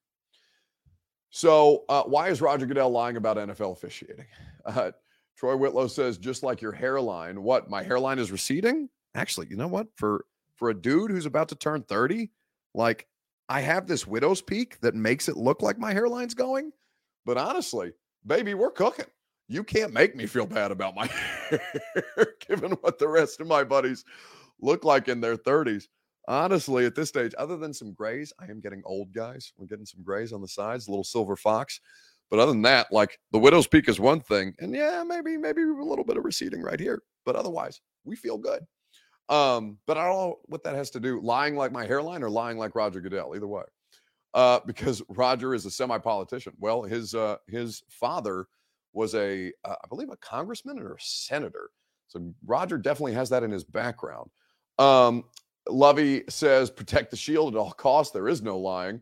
So, 1.31 1.85
uh, 1.89 2.03
why 2.03 2.29
is 2.29 2.41
Roger 2.41 2.67
Goodell 2.67 2.91
lying 2.91 3.17
about 3.17 3.37
NFL 3.37 3.73
officiating? 3.73 4.27
Uh, 4.67 4.91
Troy 5.39 5.57
Whitlow 5.57 5.87
says, 5.87 6.19
just 6.19 6.43
like 6.43 6.61
your 6.61 6.71
hairline, 6.71 7.43
what? 7.43 7.71
My 7.71 7.83
hairline 7.83 8.19
is 8.19 8.31
receding? 8.31 8.91
Actually, 9.15 9.47
you 9.49 9.57
know 9.57 9.69
what? 9.69 9.87
For 9.97 10.27
for 10.55 10.69
a 10.69 10.75
dude 10.75 11.11
who's 11.11 11.25
about 11.25 11.49
to 11.49 11.55
turn 11.55 11.83
30, 11.83 12.31
like 12.75 13.09
I 13.49 13.63
have 13.63 13.87
this 13.87 14.07
widow's 14.07 14.43
peak 14.43 14.79
that 14.83 14.95
makes 14.95 15.31
it 15.31 15.39
look 15.39 15.63
like 15.63 15.79
my 15.79 15.95
hairline's 15.95 16.35
going. 16.35 16.73
But 17.25 17.39
honestly, 17.39 17.93
baby, 18.27 18.55
we're 18.55 18.71
cooking. 18.71 19.07
You 19.49 19.65
can't 19.65 19.93
make 19.93 20.15
me 20.15 20.27
feel 20.27 20.47
bad 20.47 20.71
about 20.71 20.95
my 20.95 21.07
hair, 21.51 22.35
given 22.47 22.73
what 22.83 22.99
the 22.99 23.09
rest 23.09 23.41
of 23.41 23.47
my 23.47 23.65
buddies 23.65 24.05
look 24.61 24.85
like 24.85 25.09
in 25.09 25.21
their 25.21 25.37
30s. 25.37 25.85
Honestly, 26.29 26.87
at 26.87 26.95
this 26.95 27.09
stage, 27.09 27.35
other 27.37 27.57
than 27.57 27.75
some 27.75 27.93
grays, 27.93 28.33
I 28.39 28.45
am 28.45 28.61
getting 28.61 28.83
old, 28.85 29.13
guys. 29.13 29.53
We're 29.57 29.67
getting 29.67 29.87
some 29.87 30.03
grays 30.05 30.33
on 30.33 30.41
the 30.41 30.49
sides, 30.49 30.89
little 30.89 31.05
silver 31.05 31.35
fox. 31.35 31.81
But 32.31 32.39
other 32.39 32.53
than 32.53 32.63
that, 32.63 32.93
like 32.93 33.19
the 33.33 33.41
widow's 33.41 33.67
peak 33.67 33.89
is 33.89 33.99
one 33.99 34.21
thing, 34.21 34.55
and 34.61 34.73
yeah, 34.73 35.03
maybe 35.05 35.37
maybe 35.37 35.63
a 35.63 35.67
little 35.67 36.05
bit 36.05 36.17
of 36.17 36.25
receding 36.25 36.63
right 36.63 36.79
here. 36.79 37.03
But 37.25 37.35
otherwise, 37.35 37.81
we 38.05 38.15
feel 38.15 38.39
good. 38.39 38.65
Um, 39.29 39.79
but 39.89 39.99
I 39.99 40.05
don't 40.05 40.17
know 40.17 40.39
what 40.47 40.63
that 40.63 40.77
has 40.77 40.91
to 40.91 41.01
do. 41.01 41.21
Lying 41.21 41.57
like 41.57 41.73
my 41.73 41.87
hairline 41.87 42.23
or 42.23 42.31
lying 42.31 42.57
like 42.57 42.77
Roger 42.77 43.01
Goodell. 43.01 43.35
Either 43.35 43.49
way 43.49 43.65
uh, 44.35 44.61
because 44.67 45.03
Roger 45.09 45.55
is 45.55 45.67
a 45.67 45.71
semi-politician. 45.71 46.55
Well, 46.59 46.83
his 46.83 47.15
uh, 47.15 47.37
his 47.49 47.83
father 47.89 48.47
was 48.93 49.15
a, 49.15 49.53
uh, 49.65 49.77
I 49.83 49.89
believe, 49.89 50.11
a 50.11 50.17
congressman 50.17 50.79
or 50.79 50.95
a 50.95 51.01
senator. 51.01 51.71
So 52.09 52.35
Roger 52.45 52.77
definitely 52.77 53.15
has 53.15 53.29
that 53.31 53.45
in 53.45 53.51
his 53.51 53.65
background. 53.65 54.31
Um, 54.79 55.25
Lovey 55.69 56.25
says, 56.29 56.71
"Protect 56.71 57.11
the 57.11 57.17
shield 57.17 57.55
at 57.55 57.59
all 57.59 57.73
costs." 57.73 58.13
There 58.13 58.29
is 58.29 58.43
no 58.43 58.59
lying. 58.59 59.01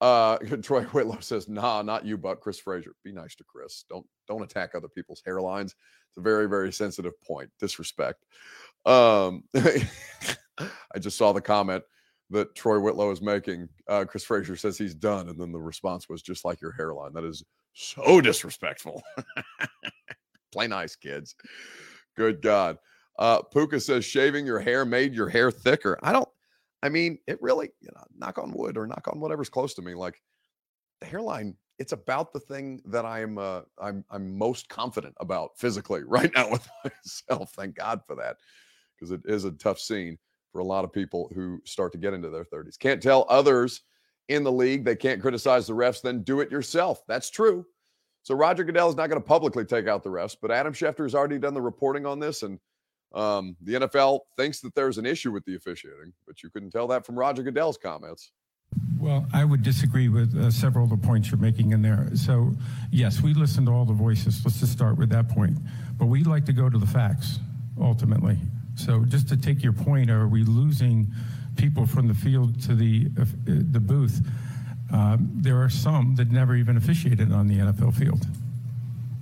Uh, 0.00 0.38
Troy 0.62 0.82
Whitlow 0.84 1.20
says, 1.20 1.48
"Nah, 1.48 1.82
not 1.82 2.06
you, 2.06 2.16
but 2.16 2.40
Chris 2.40 2.58
Frazier. 2.58 2.94
Be 3.04 3.12
nice 3.12 3.34
to 3.36 3.44
Chris. 3.44 3.84
Don't 3.88 4.06
don't 4.28 4.42
attack 4.42 4.74
other 4.74 4.88
people's 4.88 5.22
hairlines. 5.26 5.74
It's 6.08 6.18
a 6.18 6.22
very 6.22 6.48
very 6.48 6.72
sensitive 6.72 7.20
point. 7.22 7.50
Disrespect." 7.58 8.24
Um, 8.86 9.44
I 9.56 10.98
just 11.00 11.18
saw 11.18 11.32
the 11.32 11.40
comment 11.40 11.82
that 12.30 12.54
Troy 12.54 12.78
Whitlow 12.80 13.10
is 13.10 13.22
making. 13.22 13.68
Uh, 13.88 14.04
Chris 14.04 14.24
Frazier 14.24 14.56
says 14.56 14.76
he's 14.76 14.94
done, 14.94 15.28
and 15.28 15.40
then 15.40 15.52
the 15.52 15.60
response 15.60 16.08
was 16.08 16.22
just 16.22 16.44
like 16.44 16.60
your 16.60 16.72
hairline. 16.72 17.12
That 17.12 17.24
is 17.24 17.44
so 17.72 18.20
disrespectful. 18.20 19.02
Play 20.52 20.66
nice, 20.66 20.96
kids. 20.96 21.34
Good 22.16 22.42
God. 22.42 22.78
Uh, 23.18 23.42
Puka 23.42 23.80
says 23.80 24.04
shaving 24.04 24.46
your 24.46 24.58
hair 24.58 24.84
made 24.84 25.14
your 25.14 25.28
hair 25.28 25.50
thicker. 25.50 25.98
I 26.02 26.12
don't. 26.12 26.28
I 26.82 26.88
mean, 26.88 27.18
it 27.26 27.40
really, 27.40 27.70
you 27.80 27.88
know, 27.94 28.04
knock 28.16 28.38
on 28.38 28.52
wood 28.52 28.76
or 28.76 28.86
knock 28.86 29.08
on 29.10 29.20
whatever's 29.20 29.48
close 29.48 29.74
to 29.74 29.82
me. 29.82 29.94
Like 29.94 30.20
the 31.00 31.06
hairline, 31.06 31.56
it's 31.78 31.92
about 31.92 32.32
the 32.32 32.40
thing 32.40 32.80
that 32.86 33.06
I'm 33.06 33.38
uh, 33.38 33.62
I'm 33.80 34.04
I'm 34.10 34.36
most 34.36 34.68
confident 34.68 35.14
about 35.20 35.56
physically 35.56 36.02
right 36.06 36.30
now 36.34 36.50
with 36.50 36.68
myself. 36.84 37.52
Thank 37.52 37.76
God 37.76 38.00
for 38.06 38.16
that, 38.16 38.36
because 38.94 39.12
it 39.12 39.22
is 39.24 39.44
a 39.44 39.52
tough 39.52 39.78
scene 39.78 40.18
for 40.56 40.60
a 40.60 40.64
lot 40.64 40.84
of 40.84 40.92
people 40.92 41.30
who 41.34 41.60
start 41.66 41.92
to 41.92 41.98
get 41.98 42.14
into 42.14 42.30
their 42.30 42.46
30s. 42.46 42.78
Can't 42.78 43.02
tell 43.02 43.26
others 43.28 43.82
in 44.28 44.42
the 44.42 44.50
league 44.50 44.86
they 44.86 44.96
can't 44.96 45.20
criticize 45.20 45.66
the 45.66 45.74
refs, 45.74 46.00
then 46.00 46.22
do 46.22 46.40
it 46.40 46.50
yourself. 46.50 47.02
That's 47.06 47.28
true. 47.28 47.66
So 48.22 48.34
Roger 48.34 48.64
Goodell 48.64 48.88
is 48.88 48.96
not 48.96 49.10
going 49.10 49.20
to 49.20 49.28
publicly 49.28 49.66
take 49.66 49.86
out 49.86 50.02
the 50.02 50.08
refs, 50.08 50.34
but 50.40 50.50
Adam 50.50 50.72
Schefter 50.72 51.02
has 51.02 51.14
already 51.14 51.38
done 51.38 51.52
the 51.52 51.60
reporting 51.60 52.06
on 52.06 52.18
this, 52.18 52.42
and 52.42 52.58
Um, 53.14 53.54
the 53.60 53.74
NFL 53.74 54.20
thinks 54.38 54.60
that 54.62 54.74
there's 54.74 54.96
an 54.96 55.04
issue 55.04 55.30
with 55.30 55.44
the 55.44 55.56
officiating, 55.56 56.14
but 56.26 56.42
you 56.42 56.48
couldn't 56.48 56.70
tell 56.70 56.86
that 56.88 57.04
from 57.04 57.18
Roger 57.18 57.42
Goodell's 57.42 57.76
comments. 57.76 58.32
Well, 58.98 59.26
I 59.34 59.44
would 59.44 59.62
disagree 59.62 60.08
with 60.08 60.34
uh, 60.36 60.50
several 60.50 60.84
of 60.84 60.90
the 60.90 61.06
points 61.06 61.30
you're 61.30 61.38
making 61.38 61.72
in 61.72 61.82
there. 61.82 62.08
So, 62.14 62.52
yes, 62.90 63.20
we 63.20 63.34
listen 63.34 63.66
to 63.66 63.72
all 63.72 63.84
the 63.84 63.92
voices. 63.92 64.40
Let's 64.42 64.58
just 64.58 64.72
start 64.72 64.96
with 64.96 65.10
that 65.10 65.28
point. 65.28 65.58
But 65.98 66.06
we 66.06 66.24
like 66.24 66.46
to 66.46 66.52
go 66.54 66.70
to 66.70 66.78
the 66.78 66.86
facts 66.86 67.40
ultimately. 67.80 68.38
So, 68.76 69.04
just 69.04 69.28
to 69.30 69.36
take 69.36 69.62
your 69.62 69.72
point, 69.72 70.10
are 70.10 70.28
we 70.28 70.44
losing 70.44 71.08
people 71.56 71.86
from 71.86 72.06
the 72.06 72.14
field 72.14 72.62
to 72.62 72.74
the 72.74 73.08
uh, 73.18 73.24
the 73.46 73.80
booth? 73.80 74.24
Um, 74.92 75.30
there 75.34 75.60
are 75.60 75.68
some 75.68 76.14
that 76.16 76.30
never 76.30 76.54
even 76.54 76.76
officiated 76.76 77.32
on 77.32 77.48
the 77.48 77.56
NFL 77.56 77.94
field. 77.94 78.24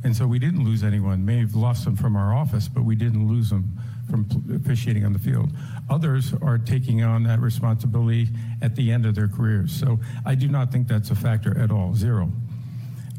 And 0.03 0.15
so 0.15 0.27
we 0.27 0.39
didn't 0.39 0.63
lose 0.63 0.85
anyone. 0.85 1.25
May 1.25 1.39
have 1.39 1.55
lost 1.55 1.87
them 1.87 1.97
from 1.97 2.15
our 2.15 2.35
office, 2.35 2.69
but 2.69 2.85
we 2.85 2.95
didn't 2.95 3.27
lose 3.27 3.49
them 3.49 3.79
from 4.11 4.27
officiating 4.55 5.07
on 5.07 5.15
the 5.15 5.19
field. 5.19 5.51
Others 5.89 6.35
are 6.43 6.59
taking 6.59 7.03
on 7.03 7.23
that 7.23 7.41
responsibility 7.41 8.29
at 8.61 8.77
the 8.77 8.93
end 8.93 9.07
of 9.07 9.15
their 9.15 9.29
careers. 9.29 9.73
So 9.73 9.99
I 10.27 10.35
do 10.35 10.49
not 10.49 10.71
think 10.71 10.89
that's 10.89 11.11
a 11.11 11.15
factor 11.15 11.59
at 11.59 11.71
all, 11.71 11.95
zero. 11.95 12.31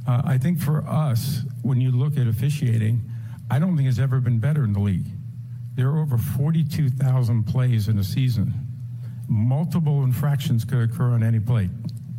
Uh, 0.08 0.22
I 0.24 0.38
think 0.38 0.60
for 0.60 0.88
us, 0.88 1.42
when 1.64 1.82
you 1.82 1.90
look 1.90 2.18
at 2.18 2.28
officiating, 2.28 3.02
I 3.50 3.58
don't 3.58 3.76
think 3.76 3.90
it's 3.90 3.98
ever 3.98 4.20
been 4.20 4.38
better 4.38 4.64
in 4.64 4.74
the 4.74 4.80
league. 4.80 5.08
There 5.76 5.90
are 5.90 6.00
over 6.00 6.18
42,000 6.18 7.44
plays 7.44 7.88
in 7.90 8.00
a 8.00 8.04
season. 8.04 8.54
Multiple 9.28 10.04
infractions 10.04 10.64
could 10.64 10.90
occur 10.90 11.12
on 11.12 11.24
any 11.24 11.40
play. 11.40 11.70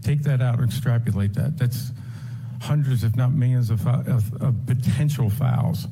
Take 0.02 0.22
that 0.24 0.42
out 0.42 0.58
and 0.58 0.68
extrapolate 0.68 1.34
that. 1.34 1.56
That's 1.58 1.92
hundreds, 2.60 3.02
if 3.02 3.16
not 3.16 3.32
millions, 3.32 3.70
of, 3.70 3.86
of, 3.86 4.42
of 4.42 4.54
potential 4.66 5.30
fouls. 5.30 5.86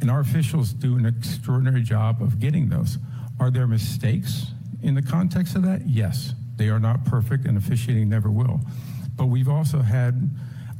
And 0.00 0.10
our 0.10 0.20
officials 0.20 0.72
do 0.72 0.96
an 0.96 1.06
extraordinary 1.06 1.82
job 1.82 2.22
of 2.22 2.38
getting 2.38 2.68
those. 2.68 2.98
Are 3.40 3.50
there 3.50 3.66
mistakes 3.66 4.46
in 4.82 4.94
the 4.94 5.02
context 5.02 5.56
of 5.56 5.62
that? 5.62 5.86
Yes. 5.86 6.34
They 6.56 6.68
are 6.68 6.78
not 6.78 7.04
perfect, 7.04 7.46
and 7.46 7.56
officiating 7.56 8.08
never 8.08 8.30
will. 8.30 8.60
But 9.16 9.26
we've 9.26 9.48
also 9.48 9.80
had, 9.80 10.30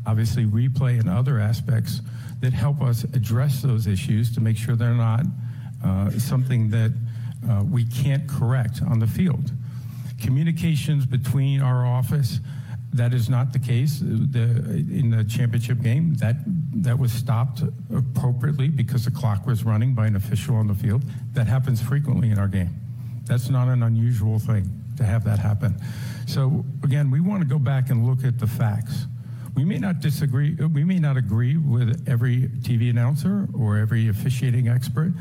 obviously, 0.07 0.45
replay 0.45 1.01
and 1.01 1.09
other 1.09 1.41
aspects 1.41 2.01
that 2.41 2.53
help 2.53 2.83
us 2.83 3.05
address 3.05 3.63
those 3.63 3.87
issues 3.87 4.33
to 4.35 4.41
make 4.41 4.57
sure 4.57 4.77
they're 4.77 4.95
not 4.95 5.25
Uh, 5.85 6.11
something 6.11 6.71
that 6.71 6.93
uh, 7.51 7.65
we 7.71 7.85
can't 7.85 8.29
correct 8.29 8.81
on 8.83 8.99
the 8.99 9.07
field. 9.07 9.51
Communications 10.21 11.07
between 11.07 11.61
our 11.61 11.85
office 11.85 12.39
that 12.93 13.15
is 13.15 13.29
not 13.29 13.53
the 13.53 13.59
case. 13.59 14.03
Uh, 14.03 14.05
the, 14.31 14.43
uh, 14.43 14.73
in 14.73 15.11
the 15.11 15.25
championship 15.25 15.81
game, 15.83 16.15
that 16.15 16.37
that 16.83 16.99
was 16.99 17.13
stopped 17.13 17.63
appropriately 17.95 18.69
because 18.69 19.05
the 19.05 19.11
clock 19.11 19.47
was 19.47 19.65
running 19.65 19.95
by 19.95 20.07
an 20.07 20.17
official 20.17 20.57
on 20.57 20.67
the 20.67 20.75
field. 20.75 21.03
That 21.33 21.47
happens 21.47 21.81
frequently 21.81 22.31
in 22.31 22.39
our 22.39 22.49
game. 22.49 22.71
That's 23.25 23.49
not 23.49 23.69
an 23.69 23.83
unusual 23.83 24.39
thing 24.39 24.69
to 24.97 25.05
have 25.05 25.25
that 25.25 25.39
happen. 25.39 25.77
So 26.27 26.65
again, 26.83 27.11
we 27.11 27.21
want 27.21 27.43
to 27.43 27.49
go 27.49 27.59
back 27.59 27.91
and 27.91 28.07
look 28.07 28.25
at 28.25 28.39
the 28.39 28.47
facts. 28.47 29.07
We 29.55 29.65
may 29.65 29.79
not 29.79 30.01
disagree. 30.01 30.55
We 30.55 30.85
may 30.85 30.99
not 30.99 31.17
agree 31.17 31.57
with 31.57 32.07
every 32.09 32.49
TV 32.61 32.91
announcer 32.91 33.49
or 33.55 33.79
every 33.79 34.09
officiating 34.09 34.69
expert, 34.69 35.13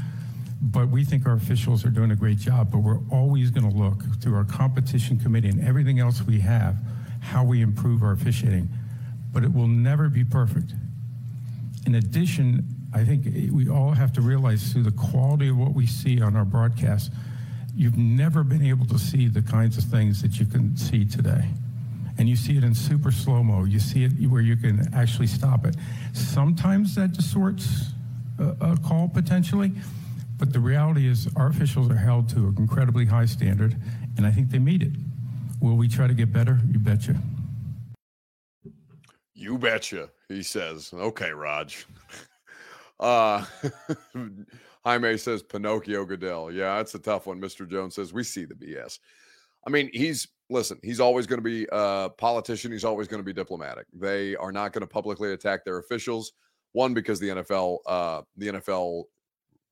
but 0.62 0.90
we 0.90 1.04
think 1.04 1.26
our 1.26 1.34
officials 1.34 1.84
are 1.86 1.90
doing 1.90 2.12
a 2.12 2.16
great 2.16 2.38
job. 2.38 2.72
But 2.72 2.80
we're 2.80 3.00
always 3.10 3.50
going 3.50 3.70
to 3.70 3.76
look 3.76 4.04
through 4.22 4.36
our 4.36 4.44
competition 4.44 5.18
committee 5.18 5.50
and 5.50 5.66
everything 5.68 6.00
else 6.00 6.22
we 6.22 6.40
have 6.42 6.76
how 7.22 7.44
we 7.44 7.62
improve 7.62 8.02
our 8.04 8.12
officiating, 8.14 8.68
but 9.32 9.44
it 9.44 9.54
will 9.54 9.68
never 9.68 10.10
be 10.10 10.24
perfect. 10.24 10.74
In 11.86 11.96
addition, 11.96 12.66
I 12.94 13.04
think 13.04 13.26
we 13.52 13.70
all 13.70 13.92
have 13.92 14.12
to 14.14 14.22
realize 14.22 14.74
through 14.74 14.84
the 14.84 14.92
quality 14.92 15.50
of 15.50 15.58
what 15.58 15.74
we 15.74 15.86
see 15.86 16.22
on 16.22 16.36
our 16.36 16.46
broadcast, 16.46 17.12
you've 17.76 17.98
never 17.98 18.44
been 18.44 18.66
able 18.66 18.86
to 18.88 19.00
see 19.00 19.28
the 19.28 19.42
kinds 19.42 19.78
of 19.78 19.86
things 19.86 20.22
that 20.22 20.40
you 20.40 20.46
can 20.46 20.76
see 20.76 21.06
today. 21.06 21.46
And 22.18 22.28
you 22.28 22.36
see 22.36 22.58
it 22.58 22.64
in 22.64 22.76
super 22.76 23.12
slow 23.12 23.42
mo. 23.42 23.64
You 23.64 23.80
see 23.80 24.04
it 24.04 24.12
where 24.28 24.42
you 24.42 24.58
can 24.58 24.94
actually 24.94 25.28
stop 25.28 25.66
it. 25.66 25.76
Sometimes 26.14 26.96
that 26.96 27.14
distorts 27.14 27.92
a, 28.38 28.56
a 28.62 28.78
call 28.78 29.08
potentially, 29.08 29.72
but 30.42 30.52
the 30.52 30.60
reality 30.60 31.08
is 31.08 31.30
our 31.36 31.50
officials 31.50 31.88
are 31.92 31.96
held 31.96 32.28
to 32.28 32.48
an 32.48 32.56
incredibly 32.58 33.06
high 33.06 33.28
standard, 33.28 33.78
and 34.18 34.26
I 34.26 34.32
think 34.32 34.50
they 34.50 34.58
meet 34.58 34.82
it. 34.82 34.92
Will 35.62 35.78
we 35.78 35.88
try 35.88 36.08
to 36.08 36.16
get 36.16 36.34
better? 36.34 36.60
You 36.72 36.80
betcha. 36.80 37.16
You 39.36 39.60
betcha, 39.60 40.10
he 40.30 40.42
says. 40.42 40.92
Okay, 40.94 41.32
Raj. 41.32 41.86
Uh, 43.00 43.44
Jaime 44.86 45.18
says 45.18 45.42
Pinocchio 45.42 46.06
Goodell. 46.06 46.52
Yeah, 46.52 46.78
that's 46.78 46.94
a 46.94 47.00
tough 47.00 47.26
one. 47.26 47.42
Mr. 47.42 47.68
Jones 47.68 47.96
says 47.96 48.14
we 48.14 48.24
see 48.24 48.46
the 48.46 48.54
BS. 48.54 49.00
I 49.66 49.72
mean, 49.72 49.90
he's 49.92 50.28
listen. 50.52 50.78
He's 50.84 51.00
always 51.00 51.26
going 51.26 51.40
to 51.40 51.44
be 51.44 51.66
a 51.72 52.12
politician. 52.16 52.72
He's 52.72 52.86
always 52.86 53.08
going 53.08 53.20
to 53.20 53.26
be 53.26 53.34
diplomatic. 53.34 53.88
They 53.92 54.36
are 54.36 54.52
not 54.52 54.72
going 54.72 54.82
to 54.82 54.88
publicly 54.88 55.34
attack 55.34 55.66
their 55.66 55.80
officials. 55.80 56.34
One 56.74 56.94
because 56.94 57.20
the 57.20 57.30
NFL, 57.30 57.80
uh, 57.88 58.22
the 58.38 58.50
NFL 58.50 59.06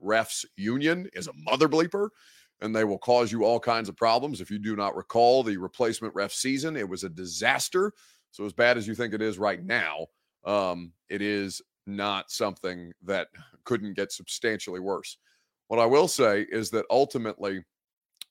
refs 0.04 0.46
union 0.56 1.08
is 1.14 1.28
a 1.28 1.34
mother 1.34 1.68
bleeper 1.68 2.10
and 2.62 2.76
they 2.76 2.84
will 2.84 2.98
cause 2.98 3.32
you 3.32 3.44
all 3.44 3.60
kinds 3.60 3.90
of 3.90 3.96
problems. 3.96 4.42
If 4.42 4.52
you 4.52 4.60
do 4.60 4.76
not 4.76 4.96
recall 4.96 5.44
the 5.44 5.58
replacement 5.58 6.14
ref 6.14 6.32
season, 6.32 6.76
it 6.76 6.88
was 6.88 7.04
a 7.04 7.10
disaster. 7.10 7.94
So, 8.32 8.46
as 8.46 8.54
bad 8.54 8.78
as 8.78 8.88
you 8.88 8.96
think 8.96 9.14
it 9.14 9.22
is 9.22 9.40
right 9.40 9.64
now, 9.64 10.08
um, 10.46 10.92
it 11.10 11.22
is 11.22 11.62
not 11.88 12.32
something 12.32 12.92
that 13.04 13.28
couldn't 13.64 13.96
get 13.96 14.12
substantially 14.12 14.80
worse. 14.80 15.18
What 15.68 15.80
I 15.80 15.86
will 15.86 16.08
say 16.08 16.46
is 16.52 16.70
that 16.72 16.86
ultimately, 16.90 17.64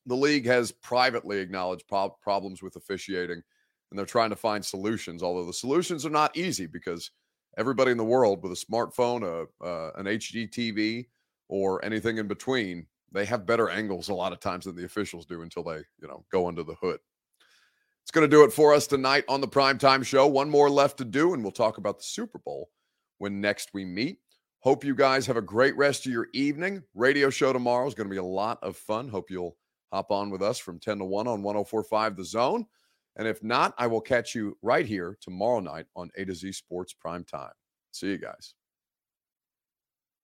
the 0.06 0.16
league 0.16 0.46
has 0.46 0.72
privately 0.72 1.38
acknowledged 1.38 1.86
pro- 1.88 2.16
problems 2.22 2.62
with 2.62 2.76
officiating, 2.76 3.42
and 3.90 3.98
they're 3.98 4.06
trying 4.06 4.30
to 4.30 4.36
find 4.36 4.64
solutions. 4.64 5.22
Although 5.22 5.46
the 5.46 5.52
solutions 5.52 6.04
are 6.06 6.10
not 6.10 6.36
easy 6.36 6.66
because 6.66 7.10
everybody 7.56 7.90
in 7.90 7.98
the 7.98 8.04
world 8.04 8.42
with 8.42 8.52
a 8.52 8.66
smartphone, 8.66 9.22
a, 9.24 9.64
uh, 9.64 9.92
an 9.96 10.06
HD 10.06 10.48
TV, 10.48 11.06
or 11.48 11.84
anything 11.84 12.18
in 12.18 12.28
between 12.28 12.86
they 13.12 13.24
have 13.24 13.46
better 13.46 13.70
angles 13.70 14.08
a 14.08 14.14
lot 14.14 14.32
of 14.32 14.40
times 14.40 14.66
than 14.66 14.76
the 14.76 14.84
officials 14.84 15.26
do 15.26 15.42
until 15.42 15.62
they, 15.62 15.78
you 16.00 16.08
know, 16.08 16.24
go 16.30 16.46
under 16.46 16.62
the 16.62 16.74
hood. 16.74 17.00
It's 18.02 18.10
going 18.10 18.28
to 18.28 18.36
do 18.36 18.44
it 18.44 18.52
for 18.52 18.74
us 18.74 18.86
tonight 18.86 19.24
on 19.28 19.40
the 19.40 19.48
primetime 19.48 20.04
show. 20.04 20.26
One 20.26 20.48
more 20.48 20.70
left 20.70 20.98
to 20.98 21.04
do, 21.04 21.34
and 21.34 21.42
we'll 21.42 21.52
talk 21.52 21.78
about 21.78 21.98
the 21.98 22.04
Super 22.04 22.38
Bowl 22.38 22.70
when 23.18 23.40
next 23.40 23.70
we 23.74 23.84
meet. 23.84 24.18
Hope 24.60 24.84
you 24.84 24.94
guys 24.94 25.26
have 25.26 25.36
a 25.36 25.42
great 25.42 25.76
rest 25.76 26.06
of 26.06 26.12
your 26.12 26.28
evening. 26.32 26.82
Radio 26.94 27.30
show 27.30 27.52
tomorrow 27.52 27.86
is 27.86 27.94
going 27.94 28.08
to 28.08 28.12
be 28.12 28.18
a 28.18 28.22
lot 28.22 28.58
of 28.62 28.76
fun. 28.76 29.08
Hope 29.08 29.30
you'll 29.30 29.56
hop 29.92 30.10
on 30.10 30.30
with 30.30 30.42
us 30.42 30.58
from 30.58 30.78
10 30.78 30.98
to 30.98 31.04
1 31.04 31.26
on 31.26 31.42
1045 31.42 32.16
The 32.16 32.24
Zone. 32.24 32.66
And 33.16 33.26
if 33.26 33.42
not, 33.42 33.74
I 33.78 33.86
will 33.86 34.00
catch 34.00 34.34
you 34.34 34.56
right 34.62 34.86
here 34.86 35.18
tomorrow 35.20 35.60
night 35.60 35.86
on 35.96 36.10
A 36.16 36.24
to 36.24 36.34
Z 36.34 36.52
Sports 36.52 36.92
Prime 36.92 37.24
Time. 37.24 37.52
See 37.92 38.08
you 38.08 38.18
guys. 38.18 38.54